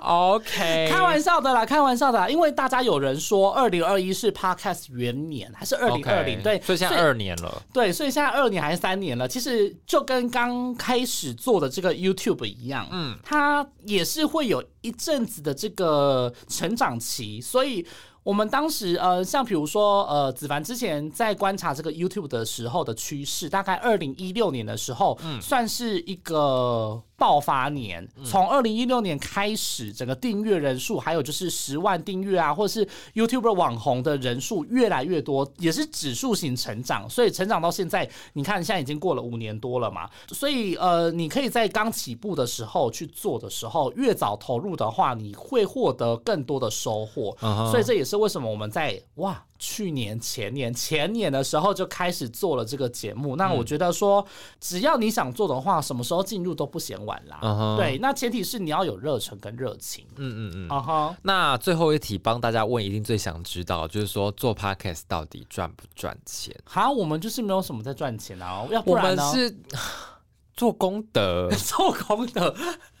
[0.00, 2.26] OK， 开玩笑的啦，开玩笑的啦。
[2.26, 6.42] 因为大家有人说二零二一是 Podcast 元年，还是二零二零？
[6.42, 7.62] 对，所以现在二年了。
[7.74, 9.28] 对，所以现在二年还是三年了？
[9.28, 17.86] 其实就跟刚开始做的这个 YouTube 一样，嗯，它也是会有一阵子的这个成长期，所以。
[18.28, 27.02] 我们当时呃，像比如说呃，子凡之前在观察这个 YouTube 的时候的趋势，大概二零一六年的时候，嗯，算是一个。
[27.18, 37.10] 爆发年，从二零一六年开始，整个订阅人数，还有就是十万订阅啊，或者是 YouTube 网红的人数越来越多，也是指数型成长。
[37.10, 40.08] 所以成长到现在，你看现在已经过了五年多了嘛。
[40.28, 47.36] 所以呃，你可以在刚起步的时候去做的时候，越早投入的话，你会获得更多的收获。
[47.70, 49.44] 所以这也是为什么我们在哇。
[49.58, 53.36] 去年、前年、前年的时候就开始做了这个节目。
[53.36, 54.24] 那我觉得说，
[54.60, 57.76] 只要你想做的话，什么时候进入都不嫌晚啦。
[57.76, 60.06] 对，那前提是你要有热忱跟热情。
[60.16, 60.68] 嗯嗯嗯。
[60.68, 61.16] 啊哈。
[61.22, 66.54] 那最后一题帮大家问，一定最想知道，就是说做 podcast 到底赚不赚钱？
[66.64, 69.22] 好，我们就是没有什么在赚钱啊，要不然呢？
[69.26, 69.58] 我们是
[70.54, 72.54] 做功德， 做功德。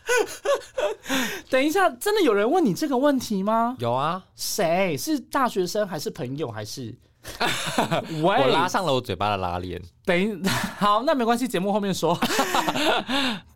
[1.50, 3.76] 等一下，真的有人问你这个问题吗？
[3.78, 6.94] 有啊，谁是大学生还是朋友还是？
[8.22, 9.80] 我拉上了我嘴巴的拉链。
[10.08, 10.42] 等于
[10.78, 12.18] 好，那没关系，节目后面说。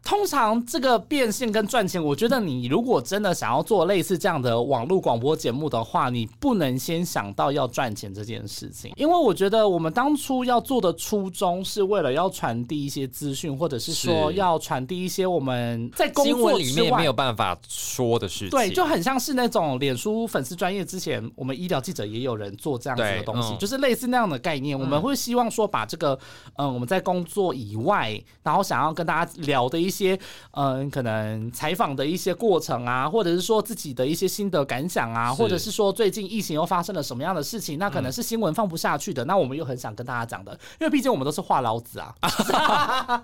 [0.04, 18.50] 通常这个变现跟赚钱，我觉得你如果真的想要做类似这样的网络广播节目的话，你不能先想到要赚钱这件事情，因为我觉得我们当初要做的初衷是为了要传递一些资讯，或者是说要传递一些我们在工作里面没有办法说的事情。
[18.50, 24.78] 对，就很像是那种脸书粉丝专业之前，我们医疗记者也有人做这样子的东西，就是类似那样的概念。
[24.78, 26.18] 我们会希望说把这个。
[26.56, 30.18] 嗯，我们在工作以外，然后想要跟大家聊的一些，
[30.52, 42.14] 嗯，可能采访的一些过程啊，或者是说自己的一些心得感想啊，或者是说最近疫情又发生了什么样的事情，那可能是新闻放不下去的，那我们又很想跟大家讲的，因为毕竟我们都是话痨子啊，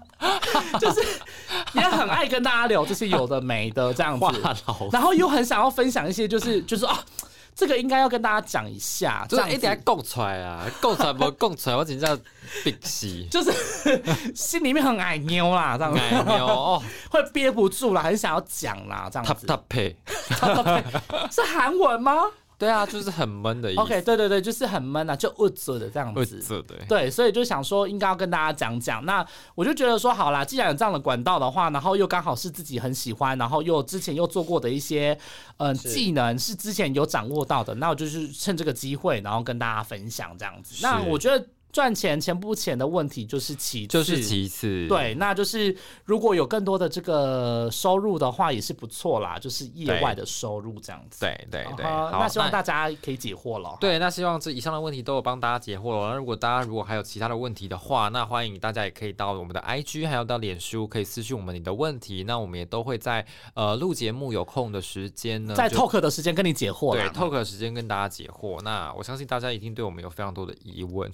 [0.81, 1.01] 就是
[1.75, 4.27] 也很爱跟大家聊这些有的没的这样子，
[4.93, 7.05] 然后又很想要分享一些，就是就是啊。
[7.59, 12.17] 这个应该要跟大家讲一下，就是一点供出来啊，供出来不供出来， 我真叫
[12.63, 13.51] 憋死，就是
[14.33, 16.81] 心里面很矮妞啦，这样子，爱妞哦，
[17.11, 19.45] 会憋不住啦，很想要讲啦，这样子。
[19.45, 19.97] 他他配，
[21.33, 22.23] 是韩文吗？
[22.59, 23.81] 对啊，就是很闷的意思。
[23.81, 26.43] OK，对对对，就是很闷啊，就恶着的这样子。
[26.89, 29.05] 对，所以就想说，应该要跟大家讲讲。
[29.05, 35.17] 那我就觉得说，好啦，既然有这样的管道的话，然后又刚好是自己很喜欢，然后又之前又做过的一些
[35.59, 40.75] 嗯技能是之前有掌握到的，那我就是趁这个机会，然后跟大家分享这样子。
[40.83, 41.47] 那我觉得。
[41.71, 51.21] 赚钱钱不钱的问题就是其次，就是其次，对，那就是如果有更多的这个收入的话，也是不错啦，就是业外的收入这样子。
[51.21, 53.77] 对对对，那希望大家可以解惑了。
[53.81, 56.09] 对，那希望这以上的问题都有帮大家解惑了。
[56.09, 62.25] 那如果大家如果还有其他的问题的话，那欢迎大家也可以到我们的 IG，还有到脸书，可以私信我们你的问题。
[62.25, 66.93] 那我们也都会在呃录节目有空的时间呢，在 talk 的时间跟你解惑。
[66.93, 68.61] 对，talk 的时间跟大家解惑。
[68.63, 71.11] 那我相信大家一定对我们有非常多的疑问。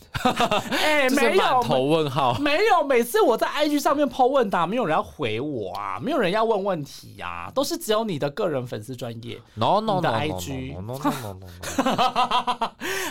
[0.70, 2.84] 哎，没有头问号，没有。
[2.86, 10.74] 每次我在 IG 上面 po 问答，没有人要回我啊，没有人要问问题呀，都是只有你的个人粉丝专业，no no 的 IG。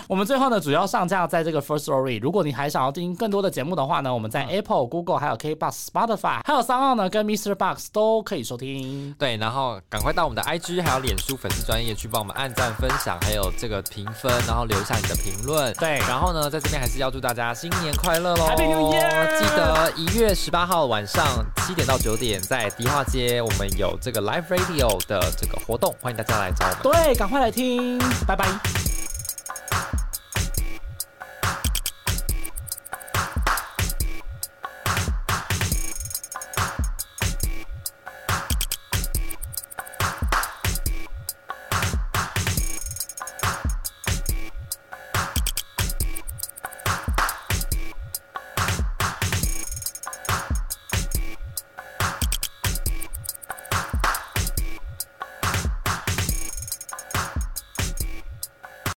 [0.08, 2.20] 我们最后呢，主要上架在这个 First Story。
[2.22, 7.56] 如果你还想要听更多的节目的话呢，我们在 Apple、Google、还有 KBox、Spotify、还有三号呢，跟 Mr.
[7.56, 9.16] Box 都可以收听。
[9.18, 15.74] 对，然后赶快到我们的 IG 还有脸书粉丝专业去帮我们按赞、分享，还有这个评分，然后留下你的评论。
[15.76, 18.49] 对，然后呢，在这边还是要祝大家新年快乐喽！
[18.57, 21.26] 记得一月十八号晚上
[21.65, 27.01] 七点到九点，在迪化街我们有这个 Live Radio 的这个活动，欢迎大家来找我们。
[27.05, 27.97] 对，赶快来听，
[28.28, 28.93] 拜拜。